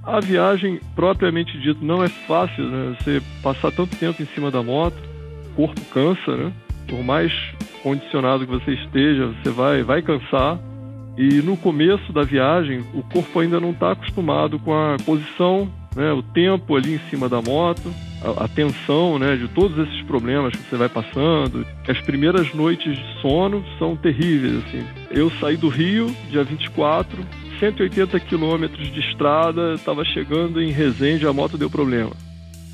A 0.07 0.21
viagem, 0.21 0.81
propriamente 0.95 1.59
dito, 1.59 1.83
não 1.83 2.05
é 2.05 2.09
fácil, 2.09 2.65
né? 2.65 2.97
Você 2.99 3.23
passar 3.43 3.73
tanto 3.73 3.97
tempo 3.97 4.23
em 4.23 4.27
cima 4.27 4.51
da 4.51 4.63
moto, 4.63 4.97
o 5.53 5.55
corpo 5.55 5.81
cansa, 5.93 6.37
né? 6.37 6.53
Por 6.87 7.03
mais 7.03 7.33
condicionado 7.83 8.47
que 8.47 8.53
você 8.53 8.73
esteja, 8.73 9.29
você 9.29 9.51
vai, 9.51 9.83
vai 9.83 10.03
cansar. 10.03 10.59
E 11.17 11.41
no 11.43 11.57
começo 11.57 12.13
da 12.13 12.23
viagem, 12.23 12.85
o 12.93 13.03
corpo 13.03 13.41
ainda 13.41 13.61
não 13.61 13.71
está 13.71 13.93
acostumado 13.93 14.59
com 14.59 14.75
a 14.75 14.97
posição, 15.07 15.71
né? 15.95 16.13
o 16.13 16.23
tempo 16.23 16.77
ali 16.77 16.95
em 16.95 16.99
cima 17.09 17.29
da 17.29 17.41
moto, 17.41 17.93
a, 18.21 18.45
a 18.45 18.49
tensão 18.49 19.19
né? 19.19 19.37
de 19.37 19.47
todos 19.49 19.79
esses 19.79 20.03
problemas 20.03 20.53
que 20.55 20.69
você 20.69 20.77
vai 20.77 20.89
passando. 20.89 21.65
As 21.89 22.01
primeiras 22.01 22.53
noites 22.53 22.97
de 22.97 23.21
sono 23.21 23.65
são 23.79 23.97
terríveis. 23.97 24.65
Assim. 24.65 24.85
Eu 25.11 25.31
saí 25.39 25.57
do 25.57 25.69
Rio, 25.69 26.15
dia 26.31 26.43
24, 26.43 27.19
180 27.65 28.21
quilômetros 28.21 28.93
de 28.93 29.01
estrada, 29.01 29.73
estava 29.73 30.05
chegando 30.05 30.61
em 30.61 30.71
Resende, 30.71 31.27
a 31.27 31.33
moto 31.33 31.57
deu 31.57 31.71
problema. 31.71 32.11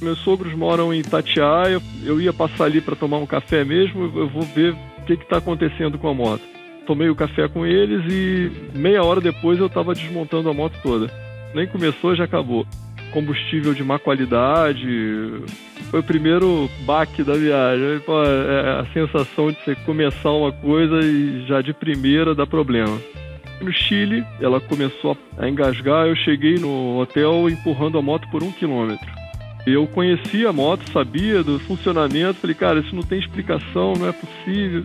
Meus 0.02 0.18
sogros 0.20 0.52
moram 0.52 0.92
em 0.92 1.00
Tatiaia, 1.00 1.80
eu 2.02 2.20
ia 2.20 2.32
passar 2.32 2.64
ali 2.64 2.80
para 2.80 2.96
tomar 2.96 3.18
um 3.18 3.26
café 3.26 3.64
mesmo, 3.64 4.10
eu 4.16 4.28
vou 4.28 4.42
ver 4.42 4.72
o 4.72 5.04
que 5.04 5.12
está 5.12 5.36
acontecendo 5.36 5.96
com 5.96 6.08
a 6.08 6.14
moto. 6.14 6.42
Tomei 6.86 7.08
o 7.08 7.14
café 7.14 7.46
com 7.46 7.64
eles 7.64 8.02
e 8.12 8.50
meia 8.76 9.04
hora 9.04 9.20
depois 9.20 9.60
eu 9.60 9.66
estava 9.66 9.94
desmontando 9.94 10.50
a 10.50 10.54
moto 10.54 10.76
toda. 10.82 11.08
Nem 11.54 11.68
começou, 11.68 12.16
já 12.16 12.24
acabou. 12.24 12.66
Combustível 13.12 13.72
de 13.72 13.84
má 13.84 13.96
qualidade, 13.96 14.88
foi 15.88 16.00
o 16.00 16.04
primeiro 16.04 16.68
baque 16.84 17.22
da 17.22 17.34
viagem. 17.34 18.00
Pô, 18.00 18.20
é 18.24 18.80
a 18.80 18.86
sensação 18.92 19.52
de 19.52 19.58
você 19.64 19.76
começar 19.86 20.32
uma 20.32 20.50
coisa 20.50 20.98
e 21.00 21.46
já 21.46 21.60
de 21.60 21.72
primeira 21.72 22.34
dá 22.34 22.44
problema. 22.44 22.98
No 23.60 23.72
Chile, 23.72 24.24
ela 24.40 24.60
começou 24.60 25.16
a 25.36 25.48
engasgar. 25.48 26.06
Eu 26.06 26.16
cheguei 26.16 26.54
no 26.54 26.98
hotel 26.98 27.48
empurrando 27.48 27.98
a 27.98 28.02
moto 28.02 28.28
por 28.30 28.42
um 28.42 28.50
quilômetro. 28.50 29.08
Eu 29.66 29.86
conhecia 29.86 30.48
a 30.48 30.52
moto, 30.52 30.90
sabia 30.90 31.42
do 31.42 31.58
funcionamento. 31.60 32.40
Falei, 32.40 32.56
cara, 32.56 32.80
isso 32.80 32.94
não 32.94 33.02
tem 33.02 33.18
explicação, 33.18 33.92
não 33.94 34.08
é 34.08 34.12
possível. 34.12 34.84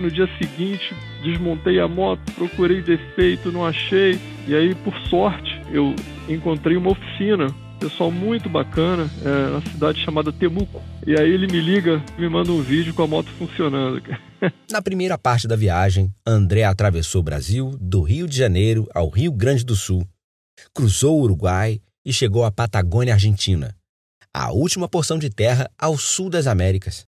No 0.00 0.10
dia 0.10 0.28
seguinte, 0.38 0.94
desmontei 1.22 1.78
a 1.78 1.86
moto, 1.86 2.20
procurei 2.32 2.80
defeito, 2.80 3.52
não 3.52 3.64
achei. 3.64 4.18
E 4.48 4.54
aí, 4.54 4.74
por 4.74 4.96
sorte, 5.08 5.60
eu 5.70 5.94
encontrei 6.28 6.76
uma 6.76 6.90
oficina 6.90 7.46
pessoal 7.78 8.10
muito 8.10 8.48
bacana, 8.48 9.08
é, 9.22 9.50
na 9.50 9.60
cidade 9.60 10.02
chamada 10.02 10.32
Temuco. 10.32 10.80
E 11.06 11.18
aí 11.18 11.30
ele 11.30 11.46
me 11.46 11.60
liga, 11.60 12.02
me 12.16 12.28
manda 12.28 12.50
um 12.50 12.62
vídeo 12.62 12.94
com 12.94 13.02
a 13.02 13.06
moto 13.06 13.28
funcionando. 13.38 14.02
Na 14.70 14.82
primeira 14.82 15.18
parte 15.18 15.46
da 15.46 15.56
viagem, 15.56 16.10
André 16.26 16.64
atravessou 16.64 17.20
o 17.20 17.24
Brasil 17.24 17.76
do 17.80 18.02
Rio 18.02 18.26
de 18.26 18.36
Janeiro 18.36 18.88
ao 18.94 19.08
Rio 19.08 19.32
Grande 19.32 19.64
do 19.64 19.74
Sul, 19.74 20.06
cruzou 20.74 21.18
o 21.18 21.22
Uruguai 21.22 21.80
e 22.04 22.12
chegou 22.12 22.44
à 22.44 22.50
Patagônia 22.50 23.14
Argentina, 23.14 23.74
a 24.32 24.52
última 24.52 24.88
porção 24.88 25.18
de 25.18 25.30
terra 25.30 25.70
ao 25.78 25.96
sul 25.96 26.28
das 26.28 26.46
Américas. 26.46 27.06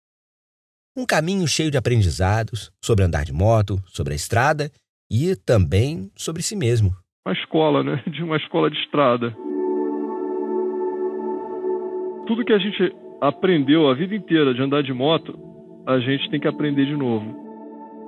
Um 0.98 1.06
caminho 1.06 1.48
cheio 1.48 1.72
de 1.72 1.78
aprendizados 1.78 2.72
sobre 2.84 3.06
andar 3.06 3.24
de 3.24 3.32
moto, 3.32 3.82
sobre 3.88 4.14
a 4.14 4.16
estrada 4.16 4.72
e 5.12 5.36
também 5.36 6.12
sobre 6.16 6.42
si 6.42 6.56
mesmo. 6.56 6.96
Uma 7.26 7.34
escola, 7.34 7.84
né? 7.84 8.04
De 8.08 8.24
uma 8.24 8.38
escola 8.38 8.70
de 8.70 8.78
estrada 8.78 9.36
tudo 12.30 12.46
que 12.46 12.54
a 12.54 12.60
gente 12.60 12.96
aprendeu 13.20 13.90
a 13.90 13.96
vida 13.96 14.14
inteira 14.14 14.54
de 14.54 14.62
andar 14.62 14.84
de 14.84 14.94
moto, 14.94 15.34
a 15.90 16.00
gente 16.00 16.30
tem 16.30 16.40
que 16.40 16.48
aprender 16.48 16.86
de 16.86 16.96
novo. 16.96 17.26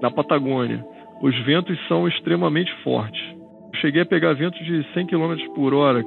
Na 0.01 0.11
Patagônia, 0.11 0.85
os 1.21 1.35
ventos 1.43 1.77
são 1.87 2.07
extremamente 2.07 2.71
fortes. 2.83 3.19
Eu 3.73 3.79
cheguei 3.79 4.03
a 4.03 4.05
pegar 4.05 4.33
ventos 4.33 4.63
de 4.63 4.85
100 4.93 5.07
km 5.07 5.35
por 5.55 5.73
hora. 5.73 6.05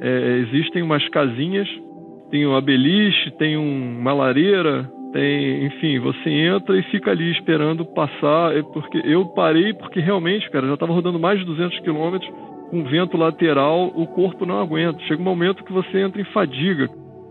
É, 0.00 0.38
existem 0.38 0.82
umas 0.82 1.06
casinhas, 1.10 1.68
tem 2.30 2.44
uma 2.44 2.60
beliche, 2.60 3.30
tem 3.32 3.56
uma 3.56 4.12
lareira, 4.12 4.90
tem, 5.12 5.66
enfim, 5.66 6.00
você 6.00 6.28
entra 6.28 6.76
e 6.76 6.82
fica 6.84 7.12
ali 7.12 7.30
esperando 7.30 7.84
passar, 7.84 8.56
é 8.56 8.62
porque 8.62 9.02
eu 9.04 9.26
parei 9.26 9.72
porque 9.74 10.00
realmente, 10.00 10.50
cara, 10.50 10.66
já 10.66 10.74
estava 10.74 10.92
rodando 10.92 11.18
mais 11.18 11.38
de 11.38 11.44
200 11.44 11.78
km 11.80 12.18
com 12.70 12.82
vento 12.84 13.16
lateral, 13.16 13.92
o 13.94 14.06
corpo 14.06 14.44
não 14.44 14.58
aguenta. 14.58 14.98
Chega 15.02 15.20
um 15.20 15.24
momento 15.24 15.62
que 15.62 15.72
você 15.72 16.00
entra 16.00 16.20
em 16.20 16.24
fadiga. 16.32 16.88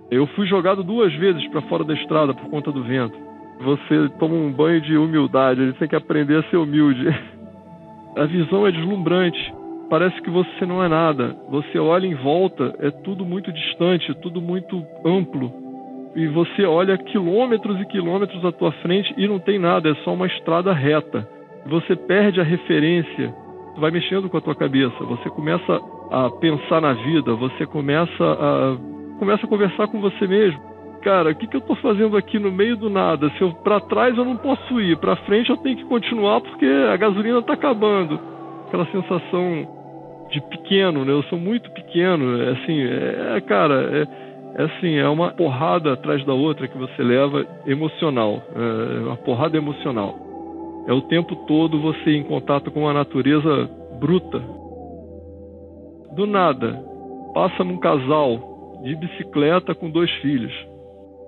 Eu 0.10 0.28
fui 0.28 0.48
jogado 0.48 0.84
duas 0.84 1.14
vezes 1.16 1.46
para 1.48 1.62
fora 1.64 1.84
da 1.84 1.94
estrada 1.96 2.34
por 2.34 2.50
conta 2.50 2.72
do 2.72 2.84
vento. 2.84 3.31
Você 3.64 4.10
toma 4.20 4.36
um 4.36 4.52
banho 4.52 4.82
de 4.82 4.98
humildade, 4.98 5.66
você 5.66 5.80
tem 5.80 5.88
que 5.88 5.96
aprender 5.96 6.38
a 6.38 6.44
ser 6.50 6.58
humilde. 6.58 7.08
A 8.18 8.26
visão 8.26 8.68
é 8.68 8.72
deslumbrante. 8.72 9.54
Parece 9.90 10.22
que 10.22 10.30
você 10.30 10.66
não 10.66 10.84
é 10.84 10.88
nada. 10.88 11.36
Você 11.50 11.78
olha 11.78 12.06
em 12.06 12.16
volta, 12.16 12.74
é 12.80 12.90
tudo 12.90 13.26
muito 13.26 13.52
distante, 13.52 14.14
tudo 14.16 14.42
muito 14.42 14.84
amplo. 15.06 15.52
E 16.16 16.28
você 16.28 16.66
olha 16.66 16.98
quilômetros 16.98 17.80
e 17.80 17.86
quilômetros 17.86 18.44
à 18.44 18.52
tua 18.52 18.72
frente 18.74 19.14
e 19.18 19.28
não 19.28 19.40
tem 19.40 19.58
nada, 19.60 19.90
é 19.90 19.96
só 20.04 20.14
uma 20.14 20.28
estrada 20.28 20.74
reta. 20.74 21.28
Você 21.66 21.96
perde 21.96 22.42
a 22.42 22.44
referência, 22.44 23.34
vai 23.78 23.92
mexendo 23.92 24.30
com 24.30 24.38
a 24.38 24.42
tua 24.42 24.56
cabeça. 24.56 25.04
Você 25.06 25.30
começa 25.30 25.80
a 26.10 26.30
pensar 26.30 26.82
na 26.82 26.94
vida, 26.94 27.34
você 27.36 27.66
começa 27.66 28.24
a 28.24 28.78
começa 29.20 29.46
a 29.46 29.50
conversar 29.50 29.88
com 29.88 30.02
você 30.02 30.26
mesmo. 30.26 30.71
Cara, 31.02 31.32
o 31.32 31.36
que, 31.36 31.48
que 31.48 31.56
eu 31.56 31.62
estou 31.62 31.76
fazendo 31.78 32.16
aqui 32.16 32.38
no 32.38 32.52
meio 32.52 32.78
do 32.78 32.90
nada? 32.90 33.30
Se 33.32 33.42
eu 33.42 33.52
para 33.52 33.80
trás 33.80 34.16
eu 34.16 34.24
não 34.24 34.38
posso 34.38 34.80
ir, 34.80 34.98
para 34.98 35.16
frente 35.18 35.50
eu 35.50 35.58
tenho 35.58 35.78
que 35.78 35.86
continuar 35.86 36.42
porque 36.42 36.66
a 36.66 36.96
gasolina 36.96 37.40
está 37.40 37.54
acabando. 37.54 38.20
Aquela 38.68 38.86
sensação 38.86 39.68
de 40.30 40.40
pequeno, 40.42 41.04
né? 41.04 41.12
Eu 41.12 41.24
sou 41.24 41.40
muito 41.40 41.72
pequeno, 41.72 42.42
é 42.42 42.52
assim, 42.52 42.80
é, 42.82 43.38
é 43.38 43.42
cara, 43.42 44.08
é, 44.56 44.62
é 44.62 44.66
assim, 44.66 44.96
é 44.96 45.10
uma 45.10 45.32
porrada 45.32 45.94
atrás 45.94 46.24
da 46.24 46.34
outra 46.34 46.68
que 46.68 46.78
você 46.78 47.02
leva 47.02 47.46
emocional, 47.66 48.42
é 48.56 49.08
uma 49.08 49.18
porrada 49.18 49.58
emocional. 49.58 50.16
É 50.88 50.94
o 50.94 51.02
tempo 51.02 51.36
todo 51.48 51.82
você 51.82 52.12
em 52.12 52.24
contato 52.24 52.72
com 52.72 52.88
a 52.88 52.94
natureza 52.94 53.70
bruta. 54.00 54.40
Do 56.16 56.28
nada, 56.28 56.84
passa 57.34 57.64
num 57.64 57.78
casal 57.78 58.80
de 58.84 58.96
bicicleta 58.96 59.74
com 59.76 59.90
dois 59.90 60.10
filhos. 60.22 60.71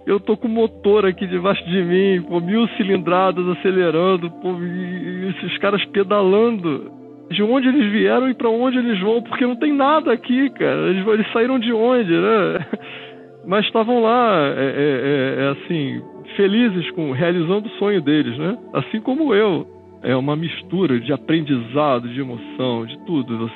Eu 0.05 0.19
tô 0.19 0.35
com 0.35 0.47
o 0.47 0.51
motor 0.51 1.05
aqui 1.05 1.25
debaixo 1.25 1.63
de 1.65 1.81
mim, 1.83 2.21
pô, 2.23 2.39
mil 2.41 2.67
cilindradas 2.69 3.47
acelerando, 3.57 4.29
pô, 4.29 4.55
e 4.61 5.29
esses 5.29 5.57
caras 5.59 5.83
pedalando. 5.85 6.91
De 7.31 7.41
onde 7.41 7.67
eles 7.67 7.91
vieram 7.91 8.29
e 8.29 8.33
para 8.33 8.49
onde 8.49 8.77
eles 8.77 8.99
vão, 8.99 9.21
porque 9.23 9.45
não 9.45 9.55
tem 9.55 9.73
nada 9.73 10.11
aqui, 10.11 10.49
cara. 10.51 10.89
Eles, 10.89 11.07
eles 11.07 11.31
saíram 11.31 11.57
de 11.57 11.71
onde, 11.71 12.11
né? 12.11 12.67
Mas 13.47 13.65
estavam 13.65 14.01
lá, 14.01 14.53
é, 14.55 14.61
é, 14.61 15.41
é, 15.41 15.45
é 15.45 15.49
assim, 15.49 16.01
felizes 16.35 16.89
com 16.91 17.11
realizando 17.11 17.67
o 17.67 17.71
sonho 17.71 18.01
deles, 18.01 18.37
né? 18.37 18.57
Assim 18.73 18.99
como 18.99 19.33
eu. 19.33 19.65
É 20.01 20.15
uma 20.15 20.35
mistura 20.35 20.99
de 20.99 21.13
aprendizado, 21.13 22.09
de 22.09 22.19
emoção, 22.19 22.85
de 22.85 22.97
tudo. 23.05 23.49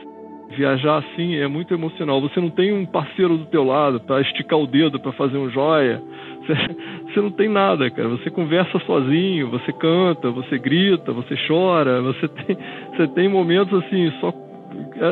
Viajar 0.56 1.00
assim 1.00 1.36
é 1.36 1.48
muito 1.48 1.74
emocional. 1.74 2.22
Você 2.22 2.40
não 2.40 2.50
tem 2.50 2.72
um 2.72 2.86
parceiro 2.86 3.38
do 3.38 3.46
teu 3.46 3.66
lado 3.66 4.00
para 4.00 4.22
esticar 4.22 4.58
o 4.58 4.66
dedo 4.66 4.98
para 4.98 5.12
fazer 5.12 5.38
um 5.38 5.50
joia. 5.50 6.02
Você, 6.48 7.22
não 7.22 7.32
tem 7.32 7.50
nada, 7.50 7.90
cara. 7.90 8.08
Você 8.10 8.30
conversa 8.30 8.80
sozinho, 8.86 9.50
você 9.50 9.72
canta, 9.74 10.30
você 10.32 10.58
grita, 10.58 11.12
você 11.12 11.36
chora. 11.48 12.02
Você 12.02 12.28
tem, 12.28 12.58
você 12.96 13.08
tem 13.10 13.30
momentos 13.30 13.84
assim, 13.84 14.12
só 14.20 14.34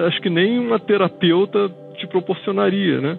acho 0.08 0.22
que 0.22 0.30
nem 0.30 0.60
uma 0.60 0.80
terapeuta 0.80 1.70
te 1.98 2.08
proporcionaria, 2.08 3.02
né? 3.02 3.18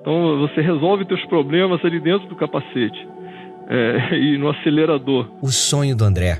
Então 0.00 0.38
você 0.38 0.60
resolve 0.60 1.04
teus 1.04 1.24
problemas 1.26 1.84
ali 1.84 2.00
dentro 2.00 2.28
do 2.28 2.36
capacete 2.36 3.08
é, 3.68 4.16
e 4.16 4.38
no 4.38 4.48
acelerador. 4.48 5.28
O 5.42 5.48
sonho 5.48 5.96
do 5.96 6.04
André. 6.04 6.38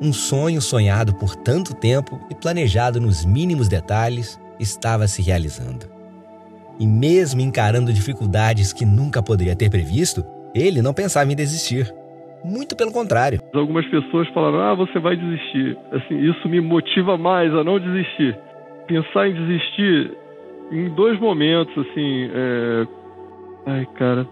Um 0.00 0.12
sonho 0.12 0.60
sonhado 0.60 1.14
por 1.14 1.34
tanto 1.34 1.74
tempo 1.74 2.20
e 2.30 2.34
planejado 2.34 3.00
nos 3.00 3.24
mínimos 3.24 3.68
detalhes 3.68 4.40
estava 4.60 5.08
se 5.08 5.22
realizando. 5.22 5.97
E 6.78 6.86
mesmo 6.86 7.40
encarando 7.40 7.92
dificuldades 7.92 8.72
que 8.72 8.84
nunca 8.84 9.22
poderia 9.22 9.56
ter 9.56 9.70
previsto, 9.70 10.24
ele 10.54 10.80
não 10.80 10.94
pensava 10.94 11.30
em 11.30 11.36
desistir. 11.36 11.92
Muito 12.44 12.76
pelo 12.76 12.92
contrário. 12.92 13.40
Algumas 13.52 13.86
pessoas 13.86 14.28
falaram: 14.28 14.60
"Ah, 14.60 14.74
você 14.74 14.98
vai 14.98 15.16
desistir". 15.16 15.76
Assim, 15.90 16.18
isso 16.20 16.48
me 16.48 16.60
motiva 16.60 17.18
mais 17.18 17.52
a 17.52 17.64
não 17.64 17.80
desistir. 17.80 18.38
Pensar 18.86 19.28
em 19.28 19.34
desistir 19.34 20.16
em 20.70 20.88
dois 20.90 21.18
momentos, 21.18 21.76
assim, 21.78 22.30
é... 22.32 22.86
ai, 23.66 23.86
cara, 23.96 24.26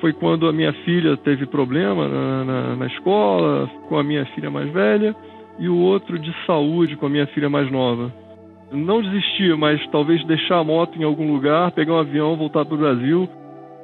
foi 0.00 0.12
quando 0.12 0.48
a 0.48 0.52
minha 0.52 0.72
filha 0.84 1.16
teve 1.16 1.46
problema 1.46 2.08
na, 2.08 2.44
na, 2.44 2.76
na, 2.76 2.86
escola, 2.86 3.70
com 3.88 3.96
a 3.96 4.02
minha 4.02 4.24
filha 4.26 4.50
mais 4.50 4.70
velha, 4.72 5.14
e 5.58 5.68
o 5.68 5.76
outro 5.76 6.18
de 6.18 6.34
saúde 6.46 6.96
com 6.96 7.06
a 7.06 7.10
minha 7.10 7.26
filha 7.28 7.48
mais 7.48 7.70
nova. 7.70 8.12
Não 8.72 9.02
desistir, 9.02 9.56
mas 9.56 9.80
talvez 9.90 10.24
deixar 10.26 10.58
a 10.58 10.64
moto 10.64 10.98
em 10.98 11.04
algum 11.04 11.30
lugar, 11.30 11.72
pegar 11.72 11.92
um 11.94 11.98
avião, 11.98 12.36
voltar 12.36 12.64
para 12.64 12.74
o 12.74 12.78
Brasil, 12.78 13.28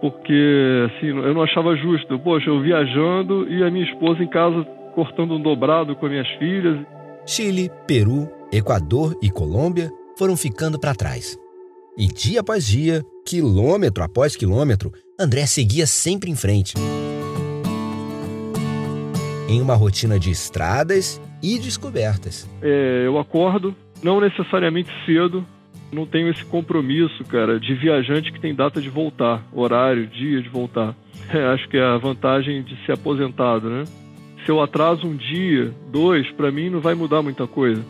porque 0.00 0.87
assim, 0.87 1.09
eu 1.09 1.35
não 1.35 1.42
achava 1.42 1.76
justo. 1.76 2.18
Poxa, 2.18 2.49
eu 2.49 2.61
viajando 2.61 3.47
e 3.50 3.62
a 3.62 3.71
minha 3.71 3.85
esposa 3.85 4.23
em 4.23 4.28
casa 4.28 4.64
cortando 4.95 5.35
um 5.35 5.42
dobrado 5.42 5.95
com 5.95 6.07
as 6.07 6.12
minhas 6.12 6.28
filhas. 6.38 6.78
Chile, 7.26 7.71
Peru, 7.87 8.28
Equador 8.50 9.14
e 9.23 9.30
Colômbia 9.30 9.90
foram 10.16 10.37
ficando 10.37 10.78
para 10.78 10.95
trás. 10.95 11.38
E 11.97 12.07
dia 12.07 12.40
após 12.40 12.66
dia, 12.66 13.04
quilômetro 13.26 14.02
após 14.02 14.37
quilômetro, 14.37 14.90
André 15.21 15.47
seguia 15.47 15.87
sempre 15.87 16.30
em 16.30 16.37
frente. 16.37 16.75
Em 19.49 19.61
uma 19.61 19.75
rotina 19.75 20.18
de 20.18 20.30
estradas 20.30 21.21
e 21.42 21.59
descobertas. 21.59 22.49
É, 22.62 23.04
eu 23.07 23.18
acordo, 23.18 23.74
não 24.02 24.20
necessariamente 24.20 24.90
cedo, 25.04 25.44
não 25.92 26.06
tenho 26.06 26.28
esse 26.28 26.44
compromisso, 26.44 27.24
cara, 27.24 27.58
de 27.58 27.74
viajante 27.74 28.32
que 28.32 28.40
tem 28.40 28.54
data 28.54 28.80
de 28.80 28.88
voltar, 28.88 29.42
horário, 29.52 30.06
dia 30.06 30.42
de 30.42 30.48
voltar. 30.48 30.94
É, 31.30 31.44
acho 31.48 31.68
que 31.68 31.76
é 31.76 31.84
a 31.84 31.98
vantagem 31.98 32.62
de 32.62 32.74
ser 32.87 32.92
aposentado, 32.92 33.68
né? 33.68 33.84
Se 34.46 34.50
eu 34.50 34.62
atraso 34.62 35.06
um 35.06 35.14
dia, 35.14 35.74
dois, 35.92 36.26
para 36.30 36.50
mim 36.50 36.70
não 36.70 36.80
vai 36.80 36.94
mudar 36.94 37.20
muita 37.20 37.46
coisa. 37.46 37.84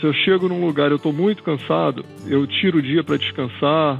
Se 0.00 0.06
eu 0.06 0.12
chego 0.14 0.48
num 0.48 0.64
lugar 0.64 0.90
eu 0.90 0.96
estou 0.96 1.12
muito 1.12 1.42
cansado, 1.42 2.02
eu 2.26 2.46
tiro 2.46 2.78
o 2.78 2.82
dia 2.82 3.04
para 3.04 3.18
descansar, 3.18 3.98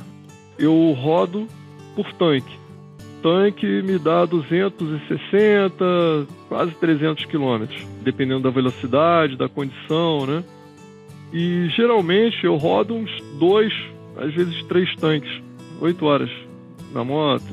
eu 0.59 0.91
rodo 0.93 1.47
por 1.95 2.11
tanque. 2.15 2.57
Tanque 3.23 3.83
me 3.83 3.99
dá 3.99 4.25
260, 4.25 5.85
quase 6.49 6.73
300 6.73 7.27
quilômetros, 7.27 7.87
dependendo 8.03 8.41
da 8.41 8.51
velocidade, 8.51 9.37
da 9.37 9.51
condição, 9.51 10.27
né? 10.27 10.43
E 11.33 11.69
geralmente 11.71 12.45
eu 12.45 12.57
rodo 12.57 12.95
uns 12.95 13.11
dois, 13.39 13.73
às 14.17 14.33
vezes 14.35 14.63
três 14.65 14.95
tanques, 14.97 15.31
oito 15.81 16.05
horas 16.05 16.31
na 16.93 17.03
moto. 17.03 17.45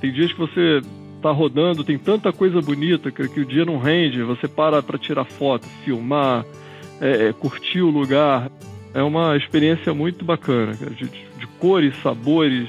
Tem 0.00 0.12
dias 0.12 0.32
que 0.32 0.38
você 0.38 0.80
tá 1.20 1.30
rodando, 1.30 1.84
tem 1.84 1.98
tanta 1.98 2.32
coisa 2.32 2.60
bonita 2.60 3.10
que, 3.10 3.28
que 3.28 3.40
o 3.40 3.44
dia 3.44 3.64
não 3.64 3.78
rende, 3.78 4.22
você 4.22 4.46
para 4.46 4.82
para 4.82 4.98
tirar 4.98 5.24
foto, 5.24 5.66
filmar, 5.84 6.44
é, 7.00 7.28
é, 7.28 7.32
curtir 7.32 7.80
o 7.80 7.90
lugar. 7.90 8.50
É 8.94 9.02
uma 9.02 9.36
experiência 9.36 9.92
muito 9.92 10.24
bacana, 10.24 10.72
de, 10.74 11.06
de 11.06 11.46
cores, 11.58 11.94
sabores, 12.02 12.68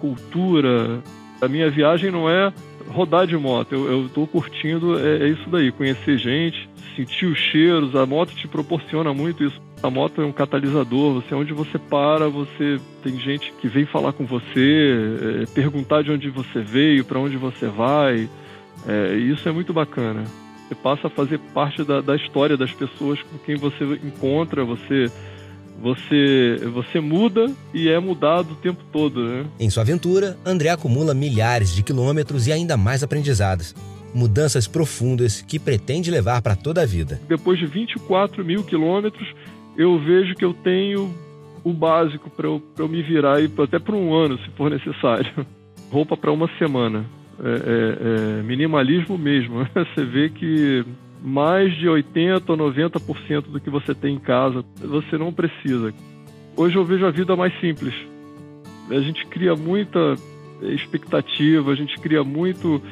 cultura. 0.00 1.00
A 1.40 1.46
minha 1.46 1.70
viagem 1.70 2.10
não 2.10 2.28
é 2.28 2.52
rodar 2.88 3.26
de 3.26 3.36
moto, 3.36 3.74
eu 3.74 4.06
estou 4.06 4.26
curtindo 4.26 4.98
é, 4.98 5.24
é, 5.24 5.28
isso 5.28 5.48
daí, 5.48 5.70
conhecer 5.70 6.18
gente, 6.18 6.68
sentir 6.96 7.26
os 7.26 7.38
cheiros. 7.38 7.94
A 7.94 8.06
moto 8.06 8.34
te 8.34 8.48
proporciona 8.48 9.12
muito 9.12 9.44
isso. 9.44 9.60
A 9.82 9.90
moto 9.90 10.20
é 10.20 10.24
um 10.24 10.32
catalisador. 10.32 11.14
Você 11.14 11.34
onde 11.34 11.52
você 11.52 11.78
para, 11.78 12.28
você 12.28 12.78
tem 13.02 13.18
gente 13.18 13.52
que 13.60 13.68
vem 13.68 13.86
falar 13.86 14.12
com 14.12 14.24
você, 14.24 15.42
é, 15.42 15.46
perguntar 15.46 16.02
de 16.02 16.10
onde 16.10 16.28
você 16.30 16.60
veio, 16.60 17.04
para 17.04 17.18
onde 17.18 17.36
você 17.36 17.66
vai. 17.66 18.28
É, 18.86 19.14
isso 19.16 19.48
é 19.48 19.52
muito 19.52 19.72
bacana. 19.72 20.24
Você 20.68 20.74
passa 20.74 21.06
a 21.08 21.10
fazer 21.10 21.38
parte 21.52 21.82
da, 21.82 22.00
da 22.00 22.14
história 22.14 22.56
das 22.56 22.72
pessoas 22.72 23.20
com 23.22 23.38
quem 23.38 23.56
você 23.56 23.84
encontra, 24.04 24.64
você 24.64 25.10
você 25.82 26.60
você 26.72 27.00
muda 27.00 27.50
e 27.72 27.88
é 27.88 27.98
mudado 27.98 28.52
o 28.52 28.56
tempo 28.56 28.84
todo, 28.92 29.24
né? 29.24 29.46
Em 29.58 29.70
sua 29.70 29.82
aventura, 29.82 30.36
André 30.44 30.68
acumula 30.68 31.14
milhares 31.14 31.74
de 31.74 31.82
quilômetros 31.82 32.46
e 32.46 32.52
ainda 32.52 32.76
mais 32.76 33.02
aprendizados. 33.02 33.74
Mudanças 34.14 34.66
profundas 34.66 35.40
que 35.40 35.58
pretende 35.58 36.10
levar 36.10 36.42
para 36.42 36.56
toda 36.56 36.82
a 36.82 36.86
vida. 36.86 37.20
Depois 37.28 37.58
de 37.58 37.66
24 37.66 38.44
mil 38.44 38.64
quilômetros, 38.64 39.28
eu 39.76 39.98
vejo 39.98 40.34
que 40.34 40.44
eu 40.44 40.52
tenho 40.52 41.14
o 41.62 41.72
básico 41.72 42.30
para 42.30 42.46
eu, 42.46 42.62
eu 42.78 42.88
me 42.88 43.02
virar 43.02 43.40
e 43.40 43.50
até 43.62 43.78
por 43.78 43.94
um 43.94 44.14
ano, 44.14 44.38
se 44.38 44.50
for 44.50 44.70
necessário. 44.70 45.46
Roupa 45.90 46.16
para 46.16 46.30
uma 46.30 46.48
semana 46.58 47.04
é, 47.42 47.48
é, 47.48 48.38
é 48.40 48.42
minimalismo 48.42 49.16
mesmo. 49.16 49.66
Você 49.74 50.04
vê 50.04 50.28
que 50.28 50.84
mais 51.22 51.74
de 51.76 51.86
80% 51.86 52.48
ou 52.48 52.56
90% 52.56 53.42
do 53.42 53.60
que 53.60 53.68
você 53.68 53.94
tem 53.94 54.14
em 54.14 54.18
casa 54.18 54.64
você 54.76 55.18
não 55.18 55.32
precisa. 55.32 55.92
Hoje 56.56 56.76
eu 56.76 56.84
vejo 56.84 57.06
a 57.06 57.10
vida 57.10 57.36
mais 57.36 57.58
simples. 57.60 57.94
A 58.90 59.00
gente 59.00 59.26
cria 59.26 59.54
muita 59.54 60.16
expectativa, 60.62 61.70
a 61.70 61.74
gente 61.74 61.98
cria 61.98 62.24
muito 62.24 62.82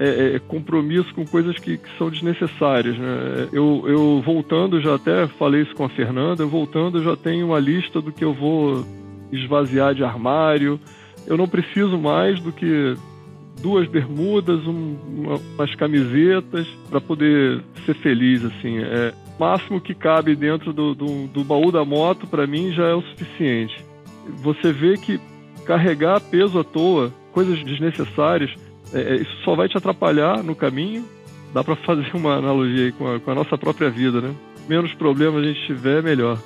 é, 0.00 0.36
é, 0.36 0.38
compromisso 0.38 1.12
com 1.14 1.26
coisas 1.26 1.58
que, 1.58 1.76
que, 1.76 1.98
são 1.98 2.08
desnecessárias. 2.08 2.96
Né? 2.96 3.48
Eu, 3.52 3.84
eu 3.86 4.22
voltando, 4.24 4.80
já 4.80 4.94
até 4.94 5.26
falei 5.26 5.60
isso 5.60 5.74
com 5.74 5.84
a 5.84 5.90
Fernanda, 5.90 6.46
voltando 6.46 7.02
já 7.02 7.14
tenho 7.14 7.48
uma 7.48 7.60
lista 7.60 8.00
do 8.00 8.10
que 8.10 8.24
eu 8.24 8.32
vou 8.32 8.82
esvaziar 9.30 9.94
de 9.94 10.02
armário. 10.02 10.80
Eu 11.26 11.36
não 11.36 11.46
preciso 11.46 11.98
mais 11.98 12.40
do 12.40 12.50
que 12.50 12.96
duas 13.60 13.86
bermudas, 13.86 14.66
um, 14.66 14.96
uma, 15.18 15.36
umas 15.36 15.74
camisetas 15.74 16.66
para 16.88 16.98
poder 16.98 17.62
ser 17.84 17.92
feliz, 17.96 18.42
assim. 18.42 18.78
É, 18.78 19.12
o 19.36 19.40
máximo 19.40 19.82
que 19.82 19.94
cabe 19.94 20.34
dentro 20.34 20.72
do, 20.72 20.94
do, 20.94 21.26
do 21.26 21.44
baú 21.44 21.70
da 21.70 21.84
moto, 21.84 22.26
para 22.26 22.46
mim, 22.46 22.72
já 22.72 22.86
é 22.86 22.94
o 22.94 23.02
suficiente. 23.02 23.84
Você 24.42 24.72
vê 24.72 24.96
que 24.96 25.20
carregar 25.66 26.22
peso 26.22 26.58
à 26.58 26.64
toa, 26.64 27.12
coisas 27.32 27.62
desnecessárias, 27.62 28.50
é, 28.92 29.00
é 29.00 29.14
isso 29.16 29.36
só 29.44 29.54
vai 29.54 29.68
te 29.68 29.76
atrapalhar 29.76 30.42
no 30.42 30.54
caminho. 30.54 31.04
Dá 31.52 31.64
para 31.64 31.74
fazer 31.76 32.10
uma 32.14 32.36
analogia 32.36 32.86
aí 32.86 32.92
com 32.92 33.12
a, 33.12 33.18
com 33.18 33.30
a 33.30 33.34
nossa 33.34 33.58
própria 33.58 33.90
vida, 33.90 34.20
né? 34.20 34.34
Menos 34.68 34.94
problemas 34.94 35.42
a 35.42 35.46
gente 35.46 35.66
tiver, 35.66 36.02
melhor. 36.02 36.38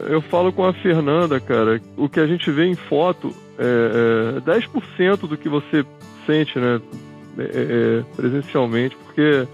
Eu 0.00 0.20
falo 0.20 0.52
com 0.52 0.64
a 0.64 0.72
Fernanda, 0.72 1.40
cara, 1.40 1.80
o 1.96 2.08
que 2.08 2.20
a 2.20 2.26
gente 2.26 2.50
vê 2.50 2.66
em 2.66 2.74
foto 2.74 3.32
é, 3.58 4.36
é 4.36 4.58
10% 4.58 5.28
do 5.28 5.36
que 5.36 5.48
você 5.48 5.84
sente, 6.26 6.58
né? 6.58 6.80
É, 7.38 7.42
é, 7.42 7.46
é, 8.00 8.04
presencialmente, 8.16 8.96
porque 8.96 9.46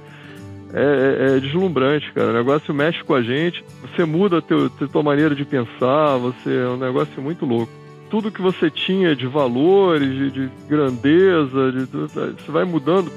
é, 0.73 1.33
é, 1.33 1.37
é, 1.37 1.41
deslumbrante, 1.41 2.13
cara. 2.13 2.31
O 2.31 2.33
negócio 2.33 2.73
mexe 2.73 3.03
com 3.05 3.15
a 3.15 3.23
gente, 3.23 3.65
você 3.83 4.05
muda 4.05 4.39
a 4.39 4.43
teu, 4.43 4.71
tua 4.71 5.03
maneira 5.03 5.35
de 5.35 5.45
pensar, 5.45 6.17
você 6.17 6.57
é 6.57 6.69
um 6.69 6.77
negócio 6.77 7.21
muito 7.21 7.45
louco 7.45 7.82
tudo 8.13 8.31
que 8.31 8.43
você 8.43 8.71
tinha 8.71 9.17
de 9.17 9.27
valores, 9.27 10.11
de, 10.11 10.31
de 10.31 10.51
grandeza, 10.69 11.73
de, 11.73 11.87
você 11.87 12.53
vai 12.53 12.63
mudando. 12.63 13.11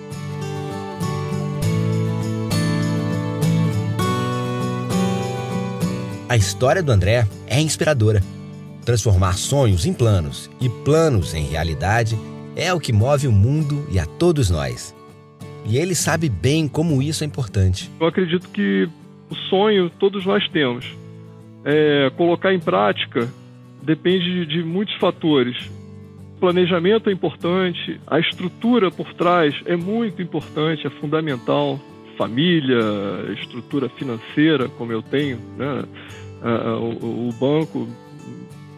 A 6.30 6.38
história 6.38 6.82
do 6.82 6.94
André 6.94 7.28
é 7.46 7.60
inspiradora. 7.60 8.22
Transformar 8.86 9.34
sonhos 9.34 9.86
em 9.86 9.94
planos 9.94 10.50
e 10.62 10.70
planos 10.70 11.34
em 11.34 11.44
realidade 11.44 12.18
é 12.56 12.74
o 12.74 12.80
que 12.80 12.94
move 12.94 13.28
o 13.28 13.34
mundo 13.34 13.86
e 13.92 14.00
a 14.00 14.06
todos 14.06 14.50
nós. 14.50 14.96
E 15.66 15.78
ele 15.78 15.94
sabe 15.94 16.30
bem 16.30 16.70
como 16.70 17.02
isso 17.02 17.22
é 17.22 17.28
importante. 17.28 17.92
Eu 18.00 18.08
acredito 18.08 18.48
que 18.48 18.88
o 19.30 19.36
sonho 19.50 19.90
todos 19.90 20.26
nós 20.26 20.48
temos. 20.48 20.86
É, 21.66 22.10
colocar 22.16 22.54
em 22.54 22.60
prática 22.62 23.28
depende 23.86 24.46
de 24.46 24.64
muitos 24.64 24.96
fatores. 24.96 25.56
Planejamento 26.40 27.10
é 27.10 27.14
importante, 27.14 28.00
a 28.06 28.20
estrutura 28.20 28.92
por 28.92 29.14
trás 29.14 29.56
é 29.66 29.76
muito 29.76 30.22
importante, 30.22 30.86
é 30.86 30.90
fundamental. 30.90 31.80
Família, 32.18 32.80
estrutura 33.42 33.90
financeira, 33.90 34.70
como 34.70 34.90
eu 34.90 35.02
tenho, 35.02 35.38
né? 35.58 35.84
o, 36.80 37.28
o 37.28 37.34
banco 37.34 37.88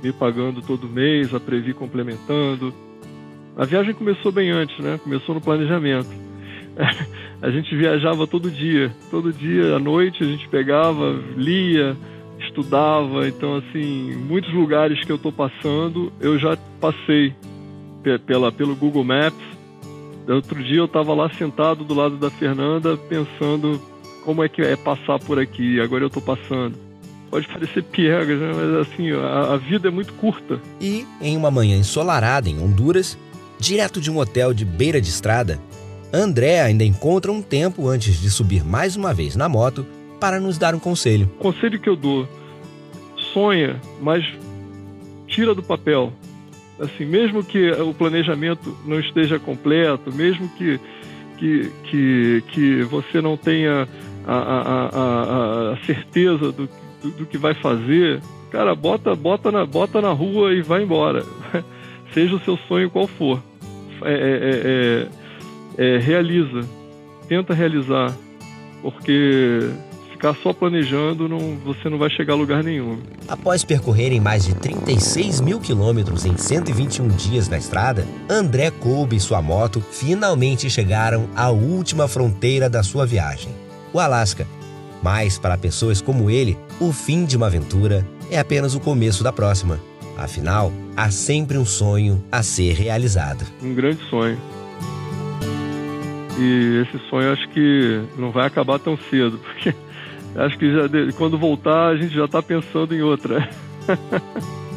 me 0.02 0.12
pagando 0.12 0.62
todo 0.62 0.90
mês, 0.90 1.34
a 1.34 1.40
Previ 1.40 1.74
complementando. 1.74 2.74
A 3.56 3.66
viagem 3.66 3.94
começou 3.94 4.32
bem 4.32 4.50
antes, 4.50 4.78
né? 4.80 5.00
Começou 5.04 5.36
no 5.36 5.42
planejamento. 5.42 6.10
A 7.40 7.52
gente 7.52 7.76
viajava 7.76 8.26
todo 8.26 8.50
dia, 8.50 8.92
todo 9.12 9.32
dia 9.32 9.76
à 9.76 9.80
noite 9.80 10.24
a 10.24 10.26
gente 10.26 10.50
pegava, 10.50 11.22
lia, 11.36 11.96
estudava. 12.40 13.28
Então, 13.28 13.56
assim, 13.56 14.16
muitos 14.16 14.54
lugares 14.54 15.04
que 15.04 15.12
eu 15.12 15.16
estou 15.16 15.32
passando, 15.32 16.12
eu 16.20 16.38
já 16.38 16.58
passei 16.80 17.34
pela, 18.26 18.52
pelo 18.52 18.76
Google 18.76 19.04
Maps. 19.04 19.46
Outro 20.28 20.62
dia 20.64 20.78
eu 20.78 20.86
estava 20.86 21.14
lá 21.14 21.30
sentado 21.30 21.84
do 21.84 21.94
lado 21.94 22.18
da 22.18 22.30
Fernanda 22.30 22.98
pensando 22.98 23.82
como 24.26 24.44
é 24.44 24.50
que 24.50 24.62
é 24.62 24.76
passar 24.76 25.20
por 25.20 25.40
aqui. 25.40 25.80
Agora 25.80 26.04
eu 26.04 26.08
estou 26.08 26.22
passando. 26.22 26.76
Pode 27.30 27.48
parecer 27.48 27.84
piegas, 27.84 28.40
né? 28.40 28.52
mas 28.54 28.88
assim, 28.88 29.12
a, 29.12 29.54
a 29.54 29.58
vida 29.58 29.88
é 29.88 29.92
muito 29.92 30.14
curta. 30.14 30.60
E 30.80 31.06
em 31.22 31.36
uma 31.36 31.52
manhã 31.52 31.78
ensolarada 31.78 32.50
em 32.50 32.60
Honduras, 32.60 33.18
direto 33.60 34.00
de 34.00 34.12
um 34.12 34.18
hotel 34.18 34.54
de 34.54 34.64
beira 34.64 35.02
de 35.02 35.10
estrada, 35.10 35.60
André 36.14 36.62
ainda 36.62 36.86
encontra 36.86 37.32
um 37.32 37.42
tempo 37.42 37.88
antes 37.88 38.20
de 38.20 38.30
subir 38.30 38.64
mais 38.64 38.96
uma 38.96 39.14
vez 39.14 39.36
na 39.36 39.50
moto 39.50 39.86
para 40.20 40.40
nos 40.40 40.58
dar 40.58 40.76
um 40.76 40.80
conselho. 40.80 41.30
O 41.40 41.44
conselho 41.44 41.80
que 41.80 41.90
eu 41.90 41.96
dou: 41.96 42.28
sonha, 43.34 43.80
mas 44.02 44.26
tira 45.28 45.54
do 45.54 45.64
papel. 45.64 46.12
Assim, 46.80 47.06
mesmo 47.06 47.44
que 47.44 47.72
o 47.72 47.94
planejamento 47.94 48.76
não 48.86 49.00
esteja 49.00 49.40
completo, 49.40 50.14
mesmo 50.14 50.48
que, 50.50 50.80
que, 51.38 51.72
que, 51.84 52.44
que 52.50 52.84
você 52.84 53.20
não 53.20 53.36
tenha 53.36 53.88
a, 54.26 54.36
a, 54.36 54.86
a, 54.86 55.74
a 55.74 55.78
certeza 55.86 56.52
do, 56.52 56.70
do, 57.02 57.12
do, 57.12 57.26
que 57.26 57.38
vai 57.38 57.56
fazer, 57.56 58.22
cara, 58.52 58.76
bota, 58.76 59.16
bota, 59.16 59.52
na, 59.52 59.66
bota 59.66 60.02
na 60.02 60.12
rua 60.12 60.54
e 60.54 60.62
vai 60.62 60.84
embora. 60.84 61.26
Seja 62.14 62.36
o 62.36 62.40
seu 62.40 62.58
sonho 62.68 62.90
qual 62.90 63.08
for. 63.08 63.42
É, 64.04 65.08
é, 65.78 65.84
é, 65.84 65.96
é 65.96 65.98
realiza, 65.98 66.62
tenta 67.28 67.56
realizar, 67.56 68.16
porque 68.84 69.68
ficar 70.18 70.36
só 70.42 70.52
planejando, 70.52 71.30
não, 71.30 71.56
você 71.64 71.88
não 71.88 72.00
vai 72.00 72.10
chegar 72.10 72.34
a 72.34 72.36
lugar 72.36 72.64
nenhum. 72.64 73.00
Após 73.28 73.64
percorrerem 73.64 74.20
mais 74.20 74.46
de 74.46 74.56
36 74.56 75.40
mil 75.42 75.60
quilômetros 75.60 76.26
em 76.26 76.36
121 76.36 77.08
dias 77.10 77.48
na 77.48 77.58
estrada, 77.58 78.06
André 78.28 78.72
Kolbe 78.72 79.16
e 79.16 79.20
sua 79.20 79.42
moto 79.42 79.80
finalmente 79.80 80.70
chegaram 80.70 81.30
à 81.36 81.50
última 81.50 82.08
fronteira 82.08 82.68
da 82.68 82.82
sua 82.82 83.06
viagem, 83.06 83.52
o 83.94 84.00
Alasca. 84.00 84.48
Mas, 85.04 85.38
para 85.38 85.58
pessoas 85.58 86.02
como 86.02 86.32
ele, 86.32 86.58
o 86.80 86.92
fim 86.92 87.24
de 87.24 87.38
uma 87.38 87.46
aventura 87.46 88.06
é 88.32 88.40
apenas 88.40 88.74
o 88.74 88.80
começo 88.80 89.24
da 89.24 89.32
próxima. 89.32 89.80
Afinal, 90.18 90.74
há 90.96 91.12
sempre 91.12 91.60
um 91.60 91.66
sonho 91.66 92.24
a 92.32 92.42
ser 92.42 92.74
realizado. 92.74 93.46
Um 93.62 93.76
grande 93.76 94.04
sonho. 94.10 94.38
E 96.40 96.84
esse 96.84 97.00
sonho 97.08 97.32
acho 97.32 97.48
que 97.50 98.02
não 98.18 98.32
vai 98.32 98.48
acabar 98.48 98.80
tão 98.80 98.98
cedo, 99.10 99.38
porque 99.46 99.76
acho 100.38 100.58
que 100.58 100.72
já, 100.72 100.84
quando 101.18 101.38
voltar 101.38 101.88
a 101.88 101.98
gente 101.98 102.14
já 102.14 102.26
está 102.26 102.42
pensando 102.42 102.96
em 102.96 103.02
outra. 103.02 103.50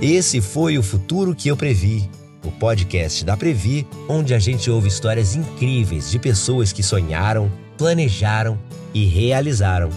Esse 0.00 0.40
foi 0.40 0.78
o 0.78 0.82
futuro 0.82 1.34
que 1.34 1.48
eu 1.48 1.56
previ, 1.56 2.08
o 2.44 2.52
podcast 2.52 3.24
da 3.24 3.36
Previ, 3.36 3.84
onde 4.08 4.32
a 4.32 4.38
gente 4.38 4.70
ouve 4.70 4.86
histórias 4.86 5.34
incríveis 5.34 6.08
de 6.08 6.20
pessoas 6.20 6.72
que 6.72 6.84
sonharam, 6.84 7.50
planejaram 7.76 8.56
e 8.94 9.04
realizaram. 9.06 9.90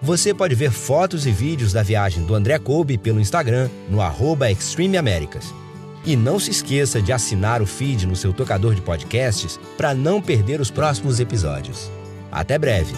Você 0.00 0.32
pode 0.32 0.54
ver 0.54 0.70
fotos 0.70 1.26
e 1.26 1.32
vídeos 1.32 1.72
da 1.72 1.82
viagem 1.82 2.24
do 2.24 2.34
André 2.34 2.60
Kobe 2.60 2.96
pelo 2.96 3.20
Instagram 3.20 3.68
no 3.90 4.00
arroba 4.00 4.50
Extreme 4.50 4.96
Américas. 4.96 5.52
E 6.04 6.16
não 6.16 6.38
se 6.38 6.50
esqueça 6.50 7.00
de 7.00 7.12
assinar 7.12 7.60
o 7.60 7.66
feed 7.66 8.06
no 8.06 8.16
seu 8.16 8.32
tocador 8.32 8.74
de 8.74 8.80
podcasts 8.80 9.58
para 9.76 9.94
não 9.94 10.20
perder 10.20 10.60
os 10.60 10.70
próximos 10.70 11.20
episódios. 11.20 11.90
Até 12.30 12.58
breve! 12.58 12.94